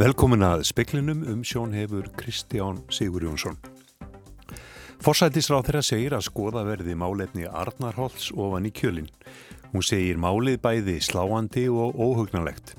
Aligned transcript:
Velkomin 0.00 0.40
að 0.40 0.62
speklinum 0.64 1.26
um 1.28 1.40
sjón 1.44 1.74
hefur 1.76 2.06
Kristján 2.16 2.78
Sigur 2.88 3.26
Jónsson. 3.26 3.58
Forsættisráð 5.04 5.66
þeirra 5.66 5.82
segir 5.84 6.16
að 6.16 6.24
skoða 6.24 6.62
verði 6.64 6.94
málefni 6.96 7.44
Arnarholts 7.44 8.30
ofan 8.32 8.64
í 8.64 8.72
kjölinn. 8.72 9.10
Hún 9.74 9.84
segir 9.84 10.16
málið 10.16 10.56
bæði 10.64 10.96
sláandi 11.04 11.66
og 11.68 12.00
óhugnalegt. 12.00 12.72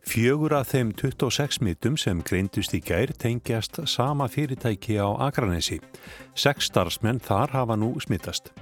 Fjögur 0.00 0.56
af 0.56 0.72
þeim 0.72 0.94
26 0.96 1.60
mitum 1.60 2.00
sem 2.00 2.24
greindust 2.24 2.72
í 2.72 2.80
gær 2.80 3.12
tengjast 3.12 3.82
sama 3.84 4.24
fyrirtæki 4.24 4.96
á 4.96 5.12
Akranesi. 5.28 5.82
Seks 6.32 6.72
starfsmenn 6.72 7.20
þar 7.20 7.52
hafa 7.52 7.76
nú 7.76 7.98
smittast. 8.00 8.54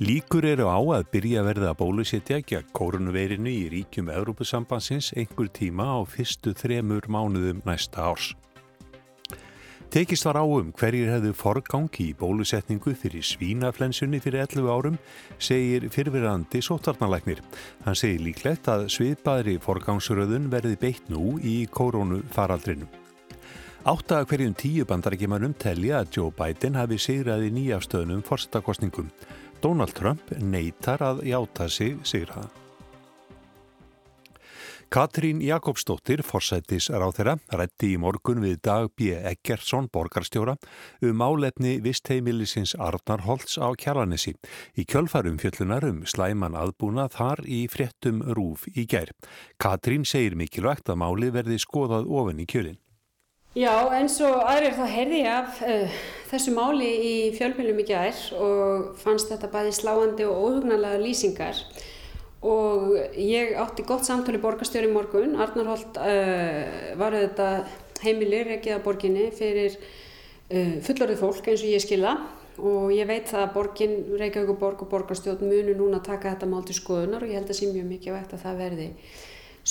Líkur 0.00 0.46
eru 0.48 0.64
á 0.64 0.80
að 0.96 1.10
byrja 1.12 1.42
verða 1.44 1.74
að 1.74 1.80
bólusetja 1.82 2.38
gegn 2.40 2.70
kórunveirinu 2.72 3.50
í 3.52 3.66
ríkjum 3.68 4.06
Európusambansins 4.08 5.10
einhver 5.12 5.50
tíma 5.52 5.90
á 5.92 6.00
fyrstu 6.08 6.54
þremur 6.56 7.04
mánuðum 7.04 7.60
næsta 7.68 8.06
árs. 8.08 8.30
Tekist 9.92 10.24
var 10.24 10.38
á 10.40 10.44
um 10.46 10.70
hverjir 10.72 11.10
hefðu 11.12 11.34
forgangi 11.36 12.06
í 12.06 12.16
bólusetningu 12.16 12.94
fyrir 12.96 13.26
svínaflensunni 13.28 14.22
fyrir 14.24 14.46
11 14.46 14.70
árum, 14.72 14.96
segir 15.36 15.84
fyrfirandi 15.92 16.62
sótvarnalæknir. 16.64 17.44
Hann 17.84 17.98
segir 17.98 18.24
líklegt 18.24 18.72
að 18.72 18.86
sviðbæðri 18.96 19.58
forgangsröðun 19.60 20.48
verði 20.48 20.80
beitt 20.80 21.12
nú 21.12 21.36
í 21.44 21.66
kórónu 21.68 22.22
faraldrinu. 22.32 22.88
Átta 23.84 24.22
hverjum 24.28 24.56
tíu 24.56 24.84
bandarækjumanum 24.84 25.54
telja 25.60 26.02
að 26.02 26.16
Joe 26.16 26.32
Biden 26.36 26.74
hafi 26.76 26.98
sigraði 27.00 27.52
nýjafstöðnum 27.56 28.20
forstakostningum. 28.24 29.12
Donald 29.60 29.92
Trump 29.92 30.32
neytar 30.40 31.02
að 31.04 31.22
játa 31.28 31.68
sig 31.68 31.98
sigraða. 32.04 32.48
Katrín 34.90 35.38
Jakobsdóttir, 35.38 36.18
forsættis 36.26 36.88
ráþeira, 36.90 37.36
rætti 37.54 37.92
í 37.94 37.98
morgun 38.02 38.40
við 38.42 38.56
Dag 38.66 38.88
B. 38.98 39.12
Eggertsson, 39.14 39.86
borgarstjóra, 39.86 40.56
um 41.06 41.22
álefni 41.22 41.76
vistheimilisins 41.84 42.74
Arnarholts 42.74 43.54
á 43.62 43.70
Kjarlanessi. 43.78 44.34
Í 44.74 44.82
kjölfarum 44.90 45.38
fjöldlunar 45.38 45.86
um 45.86 46.02
slæman 46.02 46.58
aðbúna 46.58 47.06
þar 47.06 47.46
í 47.46 47.68
fréttum 47.70 48.24
rúf 48.34 48.66
í 48.74 48.88
gær. 48.90 49.14
Katrín 49.62 50.02
segir 50.02 50.34
mikilvægt 50.34 50.90
að 50.90 51.04
máli 51.04 51.30
verði 51.30 51.62
skoðað 51.62 52.10
ofin 52.10 52.42
í 52.42 52.50
kjölinn. 52.50 52.82
Já, 53.58 53.72
eins 53.90 54.14
og 54.22 54.44
aðrir 54.46 54.76
þá 54.76 54.84
heyrði 54.86 55.16
ég 55.24 55.32
af 55.34 55.56
uh, 55.66 55.94
þessu 56.30 56.52
máli 56.54 56.86
í 57.02 57.14
fjölmjölum 57.34 57.80
í 57.82 57.86
gær 57.88 58.20
og 58.38 58.92
fannst 59.00 59.32
þetta 59.32 59.50
bæði 59.50 59.72
sláandi 59.74 60.26
og 60.30 60.38
óhugnarlega 60.38 61.00
lýsingar 61.02 61.58
og 62.46 62.92
ég 63.18 63.56
átti 63.58 63.82
gott 63.88 64.06
samtali 64.06 64.38
borgarstjóri 64.38 64.86
í 64.86 64.92
morgun. 64.94 65.34
Arnar 65.34 65.66
Holt 65.66 65.98
uh, 65.98 66.94
var 67.00 67.18
þetta 67.18 67.48
heimilir 68.04 68.54
ekki 68.54 68.70
að 68.76 68.86
borginni 68.86 69.26
fyrir 69.34 69.74
uh, 69.74 70.78
fullorðið 70.86 71.18
fólk 71.24 71.50
eins 71.50 71.66
og 71.66 71.74
ég 71.74 71.82
skila 71.82 72.14
og 72.62 72.94
ég 72.94 73.10
veit 73.10 73.26
það 73.34 73.48
að 73.48 73.54
borgin, 73.58 73.98
Reykjavík 74.14 74.54
og 74.54 74.62
borg 74.62 74.86
og 74.86 74.94
borgarstjórn 74.94 75.42
munu 75.50 75.74
núna 75.74 75.98
taka 76.06 76.36
þetta 76.36 76.52
mál 76.54 76.62
til 76.70 76.78
skoðunar 76.78 77.26
og 77.26 77.34
ég 77.34 77.42
held 77.42 77.50
að 77.50 77.64
sé 77.64 77.74
mjög 77.74 77.90
mikið 77.96 78.14
vegt 78.20 78.38
að 78.38 78.46
það 78.46 78.64
verði 78.68 78.90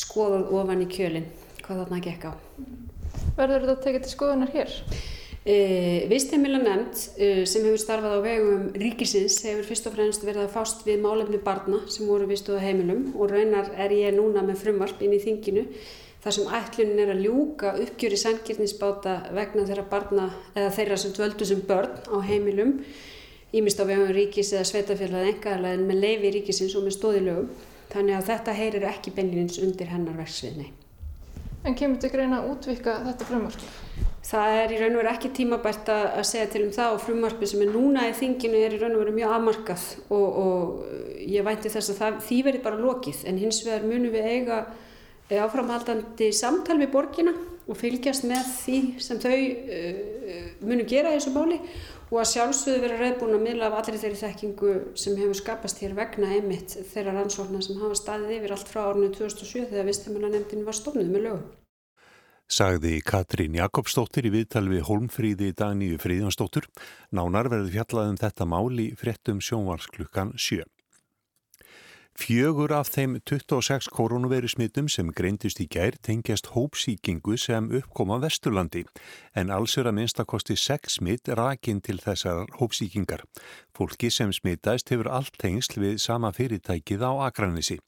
skoðað 0.03 0.55
ofan 0.59 0.83
í 0.83 0.91
kjölinn 0.91 1.31
hvað 1.63 1.85
þarna 1.85 2.05
gekk 2.09 2.27
á. 2.27 2.31
Verður 3.39 3.69
þetta 3.69 3.83
tekið 3.85 4.03
til 4.03 4.11
skoðunar 4.11 4.49
hér? 4.51 4.73
E, 5.47 5.55
Vistheimila 6.11 6.59
nefnd 6.59 7.03
e, 7.15 7.29
sem 7.47 7.63
hefur 7.63 7.79
starfað 7.79 8.17
á 8.19 8.25
vegum 8.25 8.65
ríkisins 8.75 9.37
hefur 9.47 9.63
fyrst 9.69 9.87
og 9.87 9.95
fremst 9.95 10.25
verið 10.27 10.43
að 10.43 10.55
fást 10.57 10.83
við 10.83 10.99
málefni 11.05 11.39
barna 11.45 11.79
sem 11.87 12.09
voru 12.09 12.27
vistuða 12.27 12.59
heimilum 12.65 13.13
og 13.15 13.31
raunar 13.31 13.71
er 13.79 13.95
ég 13.95 14.17
núna 14.17 14.43
með 14.43 14.59
frumvarp 14.65 14.99
inn 15.05 15.15
í 15.15 15.21
þinginu 15.23 15.63
þar 16.19 16.35
sem 16.35 16.51
ætlunin 16.57 16.99
er 17.05 17.13
að 17.13 17.23
ljúka 17.23 17.71
uppgjöri 17.85 18.19
sangirnisbáta 18.19 19.15
vegna 19.37 19.63
þeirra 19.69 19.87
barna 19.93 20.27
eða 20.51 20.75
þeirra 20.75 20.99
sem 20.99 21.15
dvöldu 21.15 21.47
sem 21.47 21.63
börn 21.71 21.95
á 22.11 22.17
heimilum 22.27 22.75
ímist 23.55 23.79
á 23.79 23.87
vegum 23.87 24.11
ríkis 24.13 24.51
eða 24.51 24.67
sveitafélagið 24.67 25.31
engaðarlega 25.31 25.79
en 25.79 25.87
með 25.87 26.03
leifi 26.03 26.33
ríkisins 26.35 26.75
og 26.75 26.83
með 26.85 26.97
stóðilögum 26.99 27.49
þannig 27.95 28.19
að 28.19 28.29
þetta 28.33 28.59
heyrir 28.59 28.89
ekki 28.91 29.15
beinlinins 29.15 29.63
undir 29.63 29.89
hennar 29.89 30.19
verksviðni. 30.19 30.69
En 31.67 31.75
kemur 31.75 31.99
þetta 31.99 32.13
greina 32.13 32.39
að 32.39 32.51
útvika 32.53 32.99
þetta 33.03 33.27
frumvarp? 33.27 33.63
Það 34.29 34.55
er 34.59 34.71
í 34.73 34.77
raun 34.79 34.95
og 34.95 35.01
veru 35.01 35.11
ekki 35.11 35.31
tímabært 35.35 35.89
að 35.91 36.23
segja 36.27 36.49
til 36.53 36.61
um 36.67 36.73
það 36.75 36.95
og 36.95 37.01
frumarfi 37.01 37.47
sem 37.49 37.63
er 37.65 37.71
núna 37.73 38.05
í 38.09 38.15
þinginu 38.15 38.59
er 38.61 38.75
í 38.75 38.79
raun 38.81 38.95
og 38.97 39.03
veru 39.03 39.15
mjög 39.15 39.35
afmarkað 39.35 39.85
og, 40.13 40.27
og 40.43 41.23
ég 41.25 41.45
vænti 41.47 41.71
þess 41.73 41.93
að 41.93 42.01
það, 42.01 42.19
því 42.27 42.39
verði 42.47 42.63
bara 42.67 42.81
lokið 42.83 43.23
en 43.31 43.39
hins 43.41 43.61
vegar 43.65 43.87
munum 43.89 44.13
við 44.13 44.27
eiga 44.29 44.59
eh, 45.29 45.39
áframhaldandi 45.39 46.29
samtal 46.35 46.77
við 46.81 46.91
borgina 46.93 47.33
og 47.69 47.77
fylgjast 47.77 48.25
með 48.27 48.53
því 48.63 48.77
sem 49.05 49.19
þau 49.21 49.35
uh, 49.37 49.97
munum 50.65 50.87
gera 50.89 51.13
í 51.13 51.19
þessu 51.19 51.33
máli 51.35 51.59
og 52.09 52.17
að 52.21 52.29
sjálfsögðu 52.33 52.81
vera 52.83 52.97
reyðbúin 52.99 53.37
að 53.37 53.45
mila 53.45 53.69
af 53.69 53.77
allir 53.79 54.01
þeirri 54.01 54.19
þekkingu 54.23 54.73
sem 54.97 55.17
hefur 55.19 55.37
skapast 55.37 55.81
hér 55.83 55.95
vegna 55.97 56.31
einmitt 56.35 56.75
þeirra 56.91 57.13
rannsóknar 57.19 57.65
sem 57.65 57.79
hafa 57.81 57.97
staðið 57.99 58.35
yfir 58.39 58.55
allt 58.55 58.71
frá 58.71 58.81
árunni 58.87 59.11
2007 59.13 59.69
þegar 59.69 59.89
viðstæmalanemndin 59.91 60.65
var 60.65 60.77
stofnuð 60.77 61.11
með 61.13 61.25
lögum 61.27 61.47
sagði 62.49 62.95
Katrín 63.05 63.53
Jakobsdóttir 63.59 64.25
í 64.25 64.33
viðtal 64.33 64.65
við 64.71 64.87
Holmfríði 64.87 65.51
Daníu 65.53 65.99
Fríðansdóttur. 66.01 66.65
Nánar 67.13 67.45
verður 67.51 67.75
fjallað 67.75 68.09
um 68.09 68.17
þetta 68.17 68.49
mál 68.49 68.81
í 68.81 68.87
fréttum 68.97 69.37
sjónvarsklukkan 69.37 70.33
7. 70.33 70.65
Fjögur 72.19 72.73
af 72.75 72.89
þeim 72.91 73.13
26 73.23 73.87
koronaviru 73.95 74.49
smittum 74.51 74.89
sem 74.91 75.07
greindist 75.15 75.61
í 75.63 75.69
gær 75.71 75.95
tengjast 76.03 76.49
hópsíkingu 76.51 77.37
sem 77.39 77.69
uppkoma 77.79 78.17
Vesturlandi 78.19 78.81
en 79.39 79.53
alls 79.55 79.77
er 79.79 79.87
að 79.87 79.95
minnstakosti 80.01 80.57
6 80.59 80.97
smitt 80.99 81.31
rakin 81.39 81.79
til 81.79 81.95
þessar 82.03 82.51
hópsíkingar. 82.59 83.23
Fólki 83.71 84.09
sem 84.11 84.33
smittaðist 84.35 84.91
hefur 84.91 85.07
allt 85.15 85.39
tengsl 85.39 85.79
við 85.79 86.01
sama 86.03 86.33
fyrirtækið 86.35 87.05
á 87.07 87.11
Akranissi. 87.29 87.79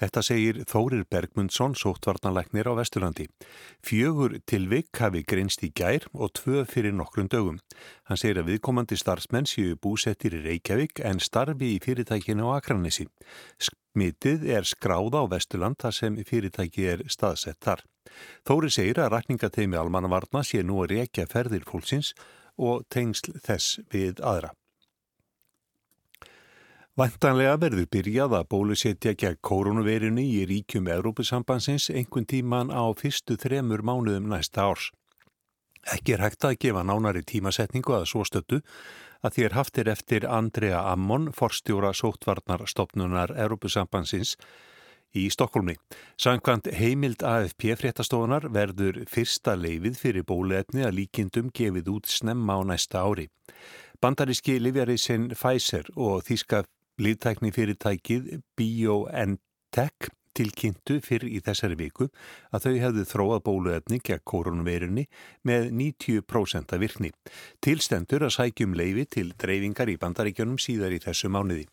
Þetta 0.00 0.22
segir 0.24 0.60
Þórir 0.68 1.06
Bergmundsson, 1.08 1.72
sóttvarnalegnir 1.76 2.68
á 2.68 2.76
Vesturlandi. 2.76 3.30
Fjögur 3.84 4.36
tilvik 4.44 4.92
hafi 5.00 5.24
grinst 5.24 5.64
í 5.64 5.72
gær 5.72 6.04
og 6.12 6.34
tvö 6.36 6.66
fyrir 6.68 6.92
nokkrum 6.96 7.32
dögum. 7.32 7.60
Hann 8.10 8.18
segir 8.18 8.40
að 8.40 8.48
viðkomandi 8.50 8.96
starfsmenn 8.98 9.46
séu 9.46 9.76
búsettir 9.78 10.34
í 10.34 10.40
Reykjavík 10.42 10.98
en 11.06 11.20
starfi 11.22 11.76
í 11.76 11.78
fyrirtækinu 11.78 12.48
á 12.50 12.58
Akranissi. 12.58 13.04
Smitið 13.62 14.48
er 14.50 14.66
skráða 14.66 15.22
á 15.22 15.30
Vesturland 15.30 15.78
þar 15.78 15.94
sem 15.94 16.16
fyrirtæki 16.26 16.88
er 16.90 17.04
staðsett 17.06 17.62
þar. 17.62 17.84
Þóri 18.42 18.72
segir 18.74 18.98
að 18.98 19.12
rækningateimi 19.14 19.78
almannavarna 19.78 20.42
sé 20.42 20.64
nú 20.66 20.82
að 20.82 20.96
reykja 20.96 21.28
ferðir 21.30 21.62
fólksins 21.70 22.10
og 22.58 22.82
tengsl 22.90 23.38
þess 23.46 23.78
við 23.94 24.18
aðra. 24.26 24.56
Vantanlega 26.98 27.54
verður 27.62 27.86
byrjað 27.94 28.34
að 28.40 28.48
bólusetja 28.50 29.14
gegn 29.14 29.38
koronavirinu 29.46 30.26
í 30.26 30.42
ríkjum 30.50 30.90
Európusambansins 30.90 31.92
einhvern 31.94 32.26
tíman 32.26 32.74
á 32.74 32.90
fyrstu 32.98 33.38
þremur 33.38 33.86
mánuðum 33.86 34.26
næsta 34.34 34.66
árs. 34.66 34.90
Ekki 35.88 36.14
er 36.16 36.24
hægt 36.24 36.44
að 36.44 36.58
gefa 36.60 36.82
nánari 36.84 37.22
tímasetningu 37.24 37.94
að 37.96 38.08
svo 38.10 38.24
stöttu 38.28 38.60
að 39.24 39.36
þér 39.36 39.54
haftir 39.56 39.88
eftir 39.88 40.26
Andrea 40.28 40.82
Ammon, 40.92 41.30
forstjóra 41.32 41.92
sóttvarnarstofnunar 41.96 43.32
Európusambansins 43.36 44.36
í 45.16 45.26
Stokkólmi. 45.32 45.74
Sankant 46.20 46.68
heimild 46.76 47.24
AFP 47.26 47.74
fréttastofunar 47.80 48.46
verður 48.54 49.02
fyrsta 49.10 49.56
leifið 49.58 49.98
fyrir 49.98 50.26
bóluefni 50.28 50.84
að 50.86 51.00
líkindum 51.00 51.50
gefið 51.56 51.90
út 51.96 52.10
snemma 52.10 52.60
á 52.60 52.60
næsta 52.72 53.02
ári. 53.02 53.26
Bandaríski 54.00 54.60
Livjarísinn 54.60 55.32
Pfizer 55.34 55.90
og 55.96 56.22
Þíska 56.28 56.64
Líðtækni 57.00 57.50
fyrirtækið 57.56 58.40
BioNTech 58.56 60.10
tilkynntu 60.40 60.98
fyrr 61.04 61.26
í 61.28 61.40
þessari 61.44 61.76
viku 61.78 62.08
að 62.54 62.66
þau 62.66 62.74
hefðu 62.84 63.04
þróað 63.12 63.42
bóluefni 63.48 64.00
gegn 64.04 64.24
koronaveirunni 64.32 65.06
með 65.48 65.68
90% 65.76 66.74
af 66.76 66.80
virkni. 66.80 67.12
Tilstendur 67.64 68.24
að 68.26 68.36
sækjum 68.38 68.76
leifi 68.78 69.06
til 69.16 69.28
dreifingar 69.40 69.92
í 69.92 69.98
bandaríkjunum 70.00 70.60
síðar 70.62 70.96
í 70.96 71.02
þessu 71.04 71.32
mánuði. 71.32 71.66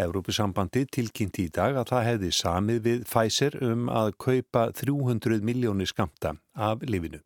Evrópusambandi 0.00 0.86
tilkynnti 0.94 1.48
í 1.48 1.52
dag 1.54 1.76
að 1.76 1.92
það 1.92 2.08
hefði 2.08 2.32
samið 2.40 2.82
við 2.88 3.06
Pfizer 3.10 3.60
um 3.62 3.86
að 3.92 4.16
kaupa 4.26 4.68
300 4.72 5.44
miljónir 5.44 5.90
skamta 5.90 6.36
af 6.54 6.82
lifinu. 6.88 7.22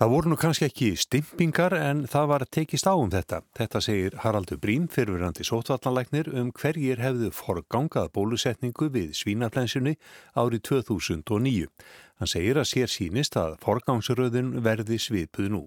Það 0.00 0.12
voru 0.14 0.30
nú 0.32 0.36
kannski 0.40 0.64
ekki 0.64 0.86
stimpingar 0.96 1.74
en 1.76 1.98
það 2.08 2.28
var 2.30 2.42
tekist 2.56 2.86
á 2.88 2.96
um 2.96 3.10
þetta. 3.12 3.42
Þetta 3.52 3.80
segir 3.84 4.14
Haraldur 4.22 4.56
Brím, 4.56 4.86
fyrirverandi 4.88 5.44
sótvallanleiknir, 5.44 6.30
um 6.40 6.48
hverjir 6.56 7.02
hefðu 7.04 7.28
forgangað 7.36 8.08
bólusetningu 8.14 8.88
við 8.94 9.10
svínaflensunni 9.18 9.98
árið 10.32 10.62
2009. 10.70 11.68
Hann 12.16 12.32
segir 12.32 12.62
að 12.62 12.70
sér 12.72 12.88
sínist 12.88 13.36
að 13.36 13.58
forgangsröðun 13.60 14.62
verði 14.64 14.96
svipuð 15.04 15.52
nú. 15.52 15.62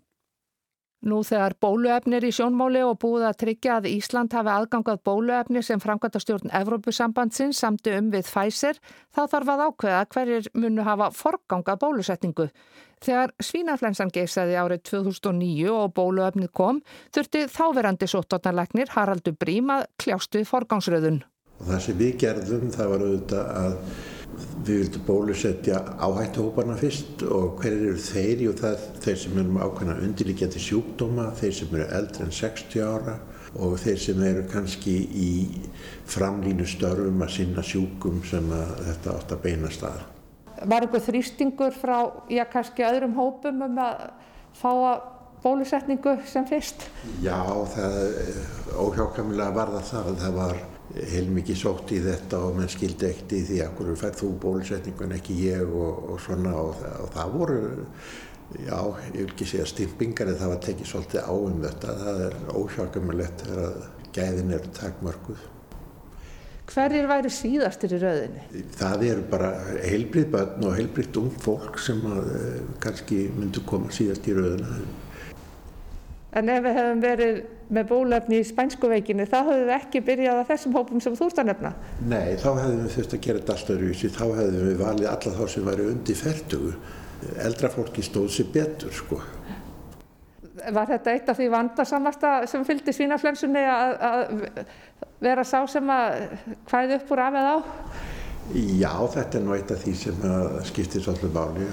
Nú 1.04 1.18
þegar 1.28 1.58
bóluefnir 1.60 2.24
í 2.24 2.30
sjónmáli 2.32 2.80
og 2.88 2.96
búið 3.02 3.26
að 3.28 3.40
tryggja 3.42 3.74
að 3.82 3.90
Ísland 3.90 4.32
hafi 4.32 4.52
aðgangað 4.54 5.02
bóluefni 5.04 5.64
sem 5.66 5.82
framkvæmta 5.84 6.22
stjórn 6.24 6.54
Evrópusambandsins 6.56 7.60
samti 7.60 7.92
um 7.98 8.08
við 8.14 8.30
Pfizer, 8.30 8.80
þá 9.12 9.22
þarf 9.34 9.52
að 9.52 9.64
ákveða 9.66 10.06
hverjir 10.16 10.48
munu 10.56 10.86
hafa 10.88 11.10
forgangað 11.18 11.82
bólusetningu. 11.84 12.48
Þegar 13.04 13.36
svínaflensan 13.44 14.14
geysaði 14.16 14.56
árið 14.56 14.86
2009 14.94 15.76
og 15.76 15.92
bóluefnið 15.98 16.54
kom, 16.56 16.80
þurfti 17.12 17.44
þáverandi 17.52 18.08
sóttornarlegnir 18.08 18.96
Haraldur 18.96 19.36
Brím 19.36 19.76
að 19.76 19.90
kljástu 20.00 20.46
forgangsröðun. 20.48 21.20
Það 21.68 21.84
sem 21.84 22.00
við 22.00 22.16
gerðum 22.24 22.72
það 22.72 22.94
var 22.94 23.04
auðvitað 23.10 23.52
að 23.60 23.76
við 24.64 24.80
vildum 24.80 25.06
bólusetja 25.08 25.82
áhættuhóparna 26.04 26.76
fyrst 26.80 27.24
og 27.28 27.60
hver 27.62 27.76
eru 27.76 28.00
þeir? 28.00 28.44
Jú 28.48 28.56
það 28.60 28.74
er 28.74 29.04
þeir 29.06 29.20
sem 29.24 29.38
eru 29.38 29.54
með 29.56 29.68
ákveðna 29.68 29.96
undirliggjandi 30.08 30.64
sjúkdóma, 30.64 31.30
þeir 31.40 31.56
sem 31.60 31.78
eru 31.78 31.88
eldri 32.00 32.26
en 32.26 32.36
60 32.40 32.84
ára 32.88 33.16
og 33.54 33.78
þeir 33.84 34.00
sem 34.02 34.24
eru 34.26 34.44
kannski 34.50 34.96
í 35.14 35.32
framlínu 36.10 36.66
störfum 36.68 37.22
að 37.22 37.34
sinna 37.38 37.66
sjúkum 37.66 38.22
sem 38.26 38.50
að 38.54 38.76
þetta 38.90 39.16
átt 39.18 39.36
að 39.36 39.44
beina 39.46 39.72
staða. 39.74 40.10
Var 40.64 40.86
einhver 40.86 41.04
þrýstingur 41.04 41.74
frá, 41.76 41.98
já 42.32 42.44
kannski 42.50 42.86
öðrum 42.88 43.18
hópum 43.18 43.66
um 43.68 43.82
að 43.84 44.06
fá 44.58 44.70
að 44.74 45.10
bólusetningu 45.44 46.18
sem 46.30 46.46
fyrst? 46.48 46.88
Já, 47.22 47.42
það 47.76 47.98
óhjákamilega 48.80 49.56
var 49.58 49.74
það 49.76 49.90
það. 49.92 50.14
Það 50.24 50.38
var 50.40 50.62
heilmikið 50.94 51.57
sótt 51.57 51.94
í 51.95 52.01
þetta 52.04 52.42
og 52.45 52.60
menn 52.60 52.69
skildi 52.69 53.07
ekkert 53.10 53.34
í 53.34 53.42
því 53.48 53.62
að 53.66 53.74
hverju 53.80 53.95
færð 54.04 54.19
þú 54.19 54.30
bólusetningun 54.44 55.16
ekki 55.18 55.40
ég 55.48 55.63
og, 55.66 56.04
og 56.13 56.22
svona 56.22 56.54
og 56.60 56.75
það, 56.81 57.00
og 57.06 57.10
það 57.16 57.34
voru, 57.38 57.62
já, 58.60 58.78
ég 59.07 59.18
vil 59.18 59.31
ekki 59.31 59.50
segja 59.50 59.72
stimpingar 59.72 60.30
en 60.30 60.40
það 60.42 60.54
var 60.54 60.62
tekið 60.68 60.92
svolítið 60.92 61.25
á 61.25 61.34
um 61.34 61.57
þetta. 61.66 61.98
Það 62.04 62.22
er 62.28 62.38
óhjákamilegt 62.62 63.48
þegar 63.48 63.81
gæðin 64.13 64.56
eru 64.60 64.78
takmörguð. 64.78 65.50
Hverjir 66.74 67.10
væri 67.10 67.30
síðastir 67.34 67.98
í 67.98 67.98
rauðinni? 68.00 68.44
Það 68.78 69.01
eru 69.10 69.24
bara 69.34 69.50
heilbrið 69.84 70.30
börn 70.34 70.68
og 70.69 70.78
heilbriðt 70.78 71.18
ung 71.19 71.34
fólk 71.44 71.81
sem 71.81 72.00
að, 72.07 72.30
kannski 72.81 73.25
myndu 73.36 73.66
koma 73.68 73.92
síðast 73.94 74.30
í 74.31 74.38
rauðina. 74.38 74.78
En 76.34 76.50
ef 76.50 76.64
við 76.66 76.78
hefum 76.80 77.02
verið 77.04 77.40
með 77.74 77.90
bólefni 77.90 78.40
í 78.42 78.46
spænsku 78.48 78.90
veikinu, 78.90 79.26
þá 79.30 79.38
hefum 79.44 79.68
við 79.68 79.74
ekki 79.76 80.02
byrjað 80.08 80.40
að 80.42 80.50
þessum 80.50 80.78
hópum 80.78 81.02
sem 81.04 81.18
þú 81.18 81.30
ert 81.30 81.42
að 81.44 81.50
nefna? 81.52 81.72
Nei, 82.10 82.36
þá 82.42 82.48
hefum 82.58 82.80
við 82.80 82.96
þurft 82.96 83.16
að 83.18 83.24
gera 83.28 83.42
þetta 83.42 83.56
alltaf 83.58 83.82
rúsi, 83.82 84.12
þá 84.14 84.24
hefum 84.24 84.68
við 84.68 84.82
valið 84.82 85.10
alla 85.12 85.34
þá 85.38 85.44
sem 85.54 85.68
væri 85.70 85.88
undir 85.92 86.20
færtugu. 86.20 86.74
Eldra 87.44 87.72
fólki 87.72 88.06
stóð 88.06 88.28
sér 88.34 88.50
betur, 88.54 88.96
sko. 88.98 89.22
Var 90.64 90.90
þetta 90.90 91.14
eitt 91.14 91.30
af 91.30 91.38
því 91.38 91.50
vandarsamasta 91.54 92.34
sem 92.50 92.66
fylgdi 92.66 92.94
svínaflensunni 92.96 93.64
að, 93.68 93.96
að 94.10 94.60
vera 95.24 95.46
sá 95.48 95.60
sem 95.70 95.90
að 95.94 96.20
hvaðið 96.70 96.98
upp 96.98 97.14
úr 97.14 97.24
af 97.24 97.40
eða 97.40 97.56
á? 97.56 97.58
Já, 98.54 98.94
þetta 99.14 99.40
er 99.40 99.44
nú 99.44 99.56
eitt 99.56 99.72
af 99.72 99.84
því 99.84 99.94
sem 100.02 100.24
skiptir 100.68 101.04
svolítið 101.04 101.36
máli. 101.36 101.68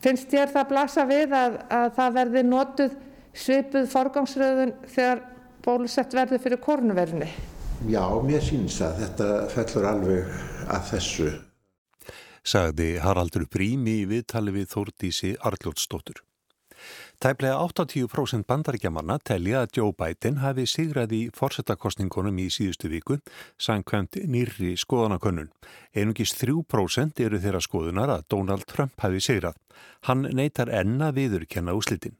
Finnst 0.00 0.30
þér 0.32 0.52
það 0.52 0.68
blasa 0.70 1.04
við 1.08 1.34
að, 1.36 1.56
að 1.76 1.88
það 1.98 2.18
verði 2.20 2.42
notuð 2.46 2.98
svipuð 3.36 3.90
forgangsröðun 3.92 4.74
þegar 4.88 5.22
bólusett 5.64 6.14
verður 6.16 6.42
fyrir 6.44 6.62
korunverðinni? 6.64 7.28
Já, 7.88 8.04
mér 8.24 8.42
sýnst 8.44 8.82
að 8.84 9.04
þetta 9.04 9.28
fellur 9.54 9.86
alveg 9.88 10.34
að 10.68 10.88
þessu. 10.90 11.28
Sagði 12.40 12.90
Haraldur 13.04 13.46
Brím 13.52 13.86
í 13.88 14.02
viðtali 14.08 14.52
við 14.54 14.68
Þórdísi 14.74 15.36
Arljótsdóttur. 15.44 16.20
Tæplega 17.20 17.58
80% 17.60 18.46
bandaríkjamanna 18.48 19.18
telja 19.20 19.60
að 19.60 19.74
Joe 19.76 19.92
Biden 19.92 20.38
hafi 20.40 20.64
sigrað 20.64 21.12
í 21.12 21.20
forsettakostningunum 21.36 22.38
í 22.40 22.46
síðustu 22.52 22.88
viku 22.88 23.18
sangkvæmt 23.60 24.16
nýrri 24.24 24.72
skoðanakönnun. 24.80 25.50
Einungis 25.92 26.32
3% 26.40 27.20
eru 27.20 27.40
þeirra 27.42 27.60
skoðunar 27.60 28.14
að 28.16 28.24
Donald 28.32 28.64
Trump 28.72 28.96
hafi 29.04 29.20
sigrað. 29.20 29.60
Hann 30.08 30.24
neytar 30.32 30.72
enna 30.72 31.12
viðurkenna 31.12 31.76
úslitin. 31.76 32.16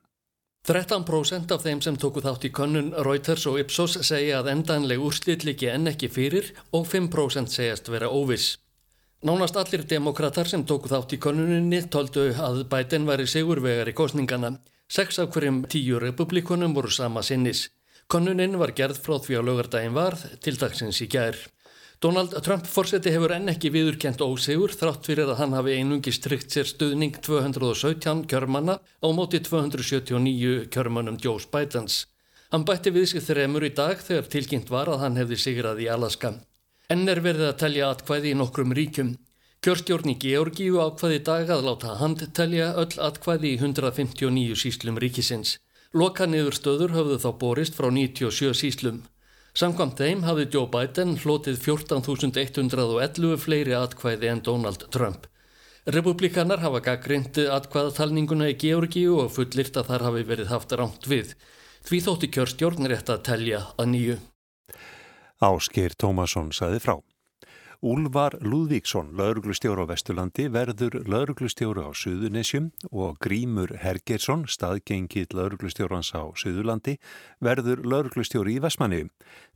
13% 0.68 1.52
af 1.54 1.62
þeim 1.64 1.78
sem 1.80 1.96
tóku 1.96 2.20
þátt 2.20 2.42
í 2.44 2.50
könnun 2.52 2.90
Reuters 3.06 3.46
og 3.48 3.56
Ipsos 3.62 3.94
segja 4.04 4.42
að 4.42 4.50
endanleg 4.52 5.00
úrslit 5.00 5.46
líki 5.48 5.70
enn 5.72 5.88
ekki 5.88 6.10
fyrir 6.12 6.50
og 6.76 6.84
5% 6.90 7.48
segjast 7.48 7.88
vera 7.88 8.10
óviss. 8.12 8.58
Nánast 9.24 9.56
allir 9.56 9.86
demokrater 9.88 10.48
sem 10.48 10.66
tóku 10.68 10.92
þátt 10.92 11.14
í 11.16 11.20
könnuninni 11.20 11.80
tóldu 11.88 12.26
að 12.36 12.66
Biden 12.68 13.08
væri 13.08 13.24
sigurvegar 13.28 13.88
í 13.88 13.96
kostningana. 13.96 14.58
Seks 14.88 15.22
af 15.24 15.32
hverjum 15.32 15.62
tíu 15.64 15.98
republikunum 16.00 16.76
voru 16.76 16.92
sama 16.92 17.22
sinnis. 17.24 17.70
Könnunin 18.12 18.58
var 18.60 18.72
gerð 18.76 19.00
frá 19.00 19.16
því 19.16 19.40
á 19.40 19.42
lögardagin 19.48 19.96
varð 19.96 20.26
til 20.44 20.56
dagsins 20.60 21.00
í 21.00 21.08
gær. 21.08 21.40
Donald 22.00 22.32
Trump 22.40 22.64
fórseti 22.64 23.10
hefur 23.12 23.34
enn 23.34 23.52
ekki 23.52 23.68
viðurkent 23.74 24.22
ósegur 24.24 24.72
þrátt 24.72 25.04
fyrir 25.04 25.28
að 25.28 25.40
hann 25.42 25.52
hafi 25.52 25.74
einungi 25.76 26.14
strikt 26.16 26.54
sér 26.54 26.64
stuðning 26.64 27.18
217 27.26 28.22
kjörmanna 28.30 28.78
á 28.80 29.08
móti 29.12 29.42
279 29.44 30.70
kjörmannum 30.72 31.18
Joe 31.20 31.44
Bidens. 31.52 32.06
Hann 32.54 32.64
bætti 32.64 32.94
við 32.94 33.04
sig 33.10 33.26
þremur 33.26 33.68
í 33.68 33.70
dag 33.76 34.00
þegar 34.00 34.32
tilkynnt 34.32 34.72
var 34.72 34.88
að 34.88 35.04
hann 35.04 35.20
hefði 35.20 35.40
sigrað 35.44 35.84
í 35.84 35.90
Alaska. 35.92 36.32
Enn 36.88 37.04
er 37.04 37.20
verið 37.20 37.50
að 37.50 37.60
telja 37.66 37.92
atkvæði 37.92 38.32
í 38.32 38.40
nokkrum 38.40 38.72
ríkjum. 38.80 39.12
Kjörstjórn 39.60 40.14
í 40.14 40.18
Georgíu 40.24 40.80
ákvaði 40.80 41.20
dag 41.28 41.52
að 41.52 41.68
láta 41.68 42.00
hand 42.00 42.24
telja 42.32 42.72
öll 42.80 42.96
atkvæði 42.96 43.52
í 43.52 43.60
159 43.60 44.56
síslum 44.56 44.96
ríkisins. 45.04 45.58
Loka 45.92 46.24
niður 46.24 46.56
stöður 46.56 46.96
höfðu 46.96 47.20
þá 47.20 47.30
borist 47.44 47.76
frá 47.76 47.92
97 47.92 48.56
síslum. 48.56 49.04
Samkvæmt 49.56 49.98
þeim 49.98 50.22
hafði 50.22 50.46
Joe 50.54 50.68
Biden 50.70 51.16
hlotið 51.18 51.58
14.111 51.64 53.36
fleiri 53.42 53.74
atkvæði 53.74 54.30
en 54.30 54.42
Donald 54.46 54.86
Trump. 54.94 55.26
Republikanar 55.90 56.60
hafa 56.62 56.82
gaggrindi 56.84 57.48
atkvæðatalninguna 57.50 58.50
í 58.52 58.58
Georgíu 58.60 59.16
og 59.24 59.32
fullirt 59.34 59.78
að 59.80 59.90
þar 59.90 60.06
hafi 60.06 60.26
verið 60.28 60.52
haft 60.52 60.74
rámt 60.78 61.08
við. 61.10 61.34
Því 61.88 62.02
þótti 62.06 62.30
kjörstjórn 62.36 62.90
rétt 62.92 63.10
að 63.10 63.24
telja 63.26 63.62
að 63.80 63.90
nýju. 63.94 64.18
Ásker 65.40 65.96
Tómasson 65.98 66.52
saði 66.54 66.82
frá. 66.84 66.98
Úlvar 67.80 68.34
Lúðvíksson, 68.44 69.14
lauruglustjóru 69.16 69.86
á 69.88 69.88
Vesturlandi, 69.88 70.50
verður 70.52 70.98
lauruglustjóru 71.08 71.80
á 71.80 71.96
Suðunisjum 71.96 72.66
og 72.92 73.16
Grímur 73.24 73.72
Hergersson, 73.80 74.44
staðgengið 74.44 75.32
lauruglustjórans 75.32 76.12
á 76.12 76.28
Suðurlandi, 76.36 76.98
verður 77.40 77.80
lauruglustjóru 77.88 78.52
í 78.52 78.60
Vestmanni. 78.60 79.06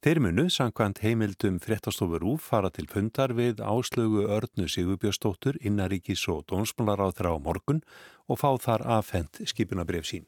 Þeir 0.00 0.22
munu, 0.24 0.48
sangkvæmt 0.48 1.04
heimildum 1.04 1.60
fréttastofur 1.60 2.24
úr, 2.24 2.40
fara 2.40 2.72
til 2.72 2.88
fundar 2.88 3.36
við 3.36 3.60
áslögu 3.60 4.24
Örnu 4.24 4.72
Sigurbjörnstóttur, 4.72 5.60
Innaríkis 5.60 6.24
og 6.32 6.46
Dónsmálar 6.48 7.04
á 7.04 7.08
þrá 7.12 7.34
morgun 7.36 7.84
og 8.24 8.40
fá 8.40 8.56
þar 8.56 8.88
afhent 9.02 9.44
skipunabref 9.44 10.08
sín. 10.08 10.24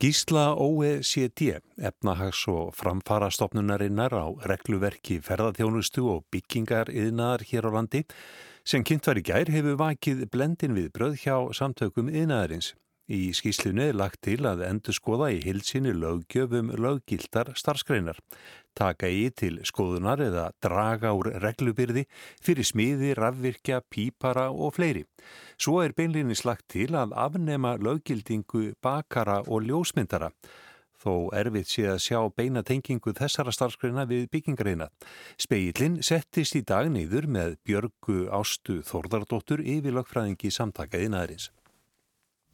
Skísla 0.00 0.54
OECD, 0.56 1.60
efnahags- 1.76 2.48
og 2.48 2.72
framfarastofnunarinnar 2.72 4.14
á 4.16 4.32
regluverki 4.48 5.18
ferðarþjónustu 5.20 6.06
og 6.08 6.22
byggingar 6.32 6.88
yðnaðar 6.88 7.44
hér 7.44 7.68
á 7.68 7.70
landi, 7.76 8.00
sem 8.64 8.80
kynnt 8.80 9.04
var 9.04 9.20
í 9.20 9.26
gær 9.28 9.52
hefur 9.52 9.76
vakið 9.76 10.24
blendin 10.32 10.72
við 10.72 10.88
bröð 10.96 11.20
hjá 11.20 11.36
samtökum 11.52 12.08
yðnaðarins. 12.08 12.72
Í 13.12 13.34
skíslunni 13.36 13.90
er 13.90 14.00
lagt 14.00 14.22
til 14.24 14.40
að 14.48 14.64
endur 14.70 14.96
skoða 14.96 15.28
í 15.36 15.42
hilsinni 15.44 15.92
löggjöfum 15.92 16.72
löggildar 16.80 17.52
starfskreinar 17.52 18.24
taka 18.76 19.08
í 19.10 19.28
til 19.36 19.58
skoðunar 19.66 20.22
eða 20.24 20.46
draga 20.62 21.12
úr 21.16 21.32
reglubyrði 21.42 22.06
fyrir 22.42 22.66
smiði, 22.66 23.12
rafvirkja, 23.18 23.82
pípara 23.90 24.48
og 24.50 24.74
fleiri. 24.78 25.04
Svo 25.60 25.80
er 25.84 25.94
beinlinni 25.96 26.36
slagt 26.38 26.68
til 26.72 26.94
að 26.98 27.14
afnema 27.18 27.76
löggildingu 27.80 28.74
bakara 28.82 29.40
og 29.46 29.68
ljósmyndara. 29.68 30.30
Þó 31.00 31.32
erfitt 31.32 31.70
sé 31.72 31.86
að 31.88 32.02
sjá 32.04 32.18
beina 32.36 32.60
tengingu 32.66 33.14
þessara 33.16 33.54
starfskreina 33.56 34.04
við 34.08 34.26
byggingareina. 34.34 34.90
Speillin 35.40 36.02
settist 36.04 36.58
í 36.58 36.60
dag 36.60 36.90
neyður 36.92 37.24
með 37.24 37.56
Björgu 37.64 38.26
Ástu 38.36 38.82
Þordardóttur 38.84 39.64
yfir 39.64 39.96
lögfræðingi 39.96 40.52
samtakaði 40.52 41.08
næðurins. 41.14 41.48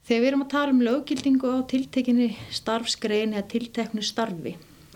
Þegar 0.06 0.22
við 0.22 0.28
erum 0.30 0.46
að 0.46 0.52
tala 0.54 0.70
um 0.76 0.86
löggildingu 0.86 1.50
á 1.50 1.58
tiltekinni 1.66 2.30
starfskrein 2.54 3.34
eða 3.34 3.48
tilteknu 3.50 4.06
starfi 4.06 4.54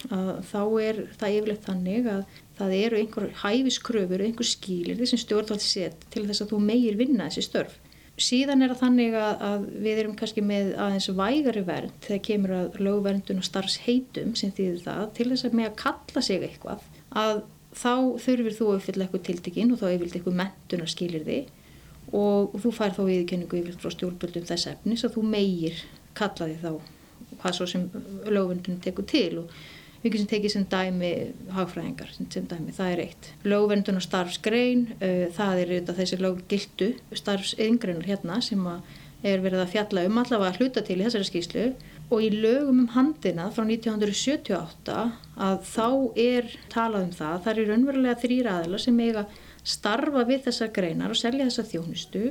þá 0.08 0.60
er 0.80 1.02
það 1.20 1.36
yfirleitt 1.36 1.66
þannig 1.66 2.08
að 2.08 2.24
það 2.60 2.74
eru 2.78 2.98
einhver 3.00 3.28
hæfiskröfur, 3.42 4.24
einhver 4.24 4.48
skilir 4.48 5.00
sem 5.06 5.20
stjórnvald 5.20 5.64
set 5.64 6.08
til 6.12 6.26
þess 6.28 6.44
að 6.44 6.52
þú 6.54 6.60
meir 6.64 6.98
vinna 7.00 7.28
þessi 7.28 7.46
störf. 7.48 7.78
Síðan 8.20 8.60
er 8.60 8.74
það 8.74 8.82
þannig 8.82 9.14
að, 9.16 9.44
að 9.48 9.62
við 9.80 10.00
erum 10.02 10.16
kannski 10.18 10.42
með 10.44 10.74
aðeins 10.76 11.08
vægari 11.16 11.62
vernd 11.64 12.02
þegar 12.04 12.24
kemur 12.26 12.56
að 12.56 12.80
lögverndun 12.84 13.40
og 13.40 13.46
starfsheitum 13.46 14.34
sem 14.36 14.52
þýðir 14.56 14.82
það 14.84 15.06
til 15.16 15.28
þess 15.30 15.48
að 15.48 15.56
með 15.56 15.70
að 15.70 15.78
kalla 15.84 16.24
sig 16.26 16.44
eitthvað 16.44 16.84
að 17.22 17.40
þá 17.70 17.94
þurfir 18.20 18.56
þú 18.58 18.68
að 18.68 18.78
uppfylla 18.80 19.06
eitthvað 19.06 19.26
tiltekinn 19.28 19.72
og 19.72 19.80
þá 19.80 19.86
yfirlt 19.94 20.18
eitthvað 20.18 20.38
mentunar 20.42 20.90
skilir 20.90 21.24
þig 21.24 21.50
og 22.20 22.56
þú 22.60 22.72
fær 22.74 22.96
þá 22.96 23.02
viðkenningu 23.06 23.60
yfirlt 23.60 23.84
frá 23.84 23.94
stjórnböldum 23.94 24.48
þess 24.48 24.70
efnis 24.74 25.04
að 25.06 25.16
þú 25.16 25.26
meir 25.30 25.84
kalla 26.18 26.50
þig 26.50 26.64
þá 26.64 26.72
hvað 27.40 27.56
svo 27.56 27.68
sem 27.70 27.86
lögvendunum 28.26 28.80
tekur 28.84 29.06
til 29.08 29.44
og 29.44 29.54
við 30.02 30.14
getum 30.14 30.30
tekið 30.30 30.54
sem 30.54 30.66
dæmi 30.72 31.12
hagfræðingar 31.56 32.14
sem 32.16 32.48
dæmi, 32.48 32.72
það 32.76 32.94
er 32.94 33.04
eitt. 33.04 33.30
Lögvendun 33.44 34.00
og 34.00 34.06
starfsgrein 34.06 34.86
uh, 34.96 35.28
það 35.36 35.62
er 35.62 35.74
auðvitað 35.74 36.00
þessi 36.00 36.20
löggildu 36.20 36.90
starfsengreinar 37.20 38.08
hérna 38.08 38.40
sem 38.44 38.66
er 39.20 39.42
verið 39.44 39.64
að 39.64 39.72
fjalla 39.74 40.04
um 40.08 40.20
allavega 40.22 40.54
að 40.54 40.60
hluta 40.62 40.82
til 40.84 40.96
í 40.96 41.04
þessari 41.04 41.28
skýslu 41.28 41.64
og 42.10 42.24
í 42.24 42.30
lögum 42.32 42.84
um 42.84 42.90
handina 42.94 43.50
frá 43.54 43.62
1978 43.66 44.96
að 45.46 45.60
þá 45.68 45.88
er 46.18 46.48
talað 46.72 47.06
um 47.06 47.14
það, 47.14 47.36
það 47.44 47.52
eru 47.52 47.66
raunverulega 47.68 48.20
þrýra 48.24 48.56
aðeila 48.56 48.80
sem 48.82 49.02
eiga 49.04 49.26
starfa 49.60 50.24
við 50.28 50.46
þessar 50.48 50.72
greinar 50.74 51.12
og 51.12 51.20
selja 51.20 51.46
þessa 51.46 51.66
þjónustu. 51.68 52.22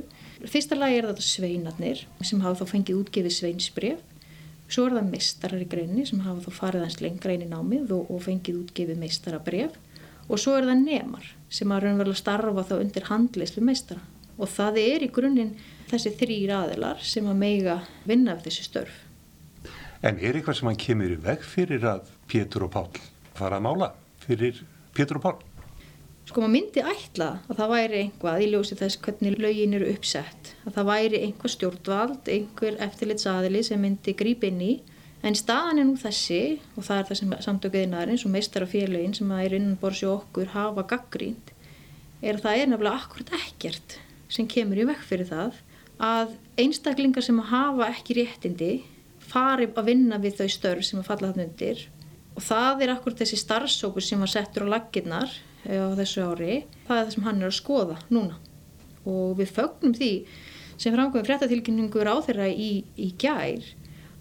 Fyrsta 0.49 0.77
lagi 0.79 0.97
er 0.97 1.09
þetta 1.11 1.25
sveinarnir 1.27 2.05
sem 2.25 2.41
hafa 2.43 2.63
þá 2.63 2.73
fengið 2.73 3.03
útgefið 3.03 3.35
sveinsbref 3.38 4.18
Svo 4.69 4.85
er 4.85 4.99
það 4.99 5.09
meistarar 5.09 5.63
í 5.63 5.67
greinni 5.69 6.05
sem 6.05 6.21
hafa 6.21 6.43
þá 6.45 6.57
farið 6.59 6.83
hans 6.85 6.99
lengra 7.01 7.33
inn 7.33 7.47
í 7.47 7.49
námið 7.49 7.93
og, 7.95 8.11
og 8.13 8.21
fengið 8.27 8.59
útgefið 8.61 9.01
meistarabref 9.01 9.77
og 10.29 10.38
svo 10.38 10.53
er 10.59 10.67
það 10.69 10.83
nemar 10.83 11.25
sem 11.49 11.71
að 11.73 11.88
raunverulega 11.88 12.21
starfa 12.21 12.65
þá 12.69 12.75
undir 12.77 13.07
handleyslu 13.09 13.63
meistara 13.65 14.03
og 14.38 14.51
það 14.53 14.77
er 14.83 15.05
í 15.07 15.11
grunninn 15.13 15.55
þessi 15.89 16.13
þrýr 16.19 16.53
aðilar 16.59 17.01
sem 17.01 17.25
að 17.27 17.41
meiga 17.41 17.79
vinna 18.07 18.35
af 18.35 18.45
þessi 18.45 18.67
störf. 18.67 18.93
En 20.05 20.21
er 20.21 20.38
eitthvað 20.38 20.61
sem 20.61 20.69
hann 20.69 20.79
kemur 20.79 21.17
í 21.17 21.19
veg 21.25 21.41
fyrir 21.43 21.89
að 21.89 22.13
Pétur 22.29 22.69
og 22.69 22.73
Pál 22.77 23.01
fara 23.35 23.57
að 23.57 23.65
mála 23.65 23.89
fyrir 24.23 24.61
Pétur 24.95 25.19
og 25.19 25.25
Pál? 25.25 25.49
Sko 26.29 26.43
maður 26.43 26.51
myndi 26.53 26.81
ætla 26.86 27.27
að 27.50 27.57
það 27.57 27.71
væri 27.71 28.00
einhvað 28.03 28.43
í 28.45 28.48
ljósi 28.51 28.75
þess 28.77 29.00
hvernig 29.01 29.38
lögin 29.41 29.71
eru 29.74 29.88
uppsett, 29.89 30.51
að 30.62 30.75
það 30.75 30.89
væri 30.91 31.21
einhver 31.25 31.53
stjórnvald, 31.55 32.29
einhver 32.29 32.77
eftirlitsaðili 32.86 33.63
sem 33.65 33.81
myndi 33.81 34.13
gríp 34.19 34.45
inn 34.45 34.62
í, 34.62 34.75
en 35.25 35.38
staðan 35.39 35.81
er 35.81 35.88
nú 35.89 35.95
þessi 35.98 36.59
og 36.75 36.86
það 36.86 37.01
er 37.01 37.09
það 37.09 37.19
sem 37.21 37.33
samtökuðinarins 37.48 38.27
og 38.29 38.33
meistarafélagin 38.36 39.17
sem 39.17 39.33
að 39.33 39.41
er 39.48 39.57
innanborsi 39.57 40.05
okkur 40.12 40.53
hafa 40.53 40.86
gaggrínt, 40.93 41.50
er 42.21 42.38
að 42.38 42.45
það 42.45 42.62
er 42.62 42.71
nefnilega 42.75 43.01
akkurat 43.01 43.36
ekkert 43.39 43.98
sem 44.29 44.53
kemur 44.53 44.86
í 44.86 44.88
vekk 44.93 45.03
fyrir 45.09 45.31
það 45.33 45.59
að 46.13 46.38
einstaklingar 46.62 47.25
sem 47.25 47.41
hafa 47.50 47.89
ekki 47.89 48.21
réttindi 48.21 48.74
fari 49.33 49.65
að 49.74 49.93
vinna 49.95 50.21
við 50.21 50.43
þau 50.43 50.50
störf 50.62 50.86
sem 50.86 51.01
að 51.01 51.09
falla 51.09 51.33
þann 51.33 51.48
undir. 51.50 51.88
Og 52.38 52.45
það 52.45 52.86
er 52.86 52.93
akkurat 52.93 53.25
þessi 53.25 53.45
starfsókur 53.48 54.05
sem 54.05 54.21
var 54.21 54.38
settur 54.38 54.69
á 54.69 54.77
laginnar 54.77 55.39
á 55.65 55.91
þessu 55.99 56.23
ári 56.23 56.53
það 56.87 56.95
er 56.95 57.03
það 57.03 57.11
sem 57.15 57.27
hann 57.27 57.41
er 57.41 57.49
að 57.49 57.57
skoða 57.59 57.97
núna? 58.13 58.39
Og 59.09 59.35
við 59.39 59.51
fögnum 59.55 59.95
því 59.97 60.13
sem 60.79 60.95
framkvæmum 60.95 61.27
fréttatilkynningur 61.27 62.07
á 62.07 62.15
þeirra 62.23 62.47
í, 62.51 62.71
í 62.95 63.09
gær 63.19 63.65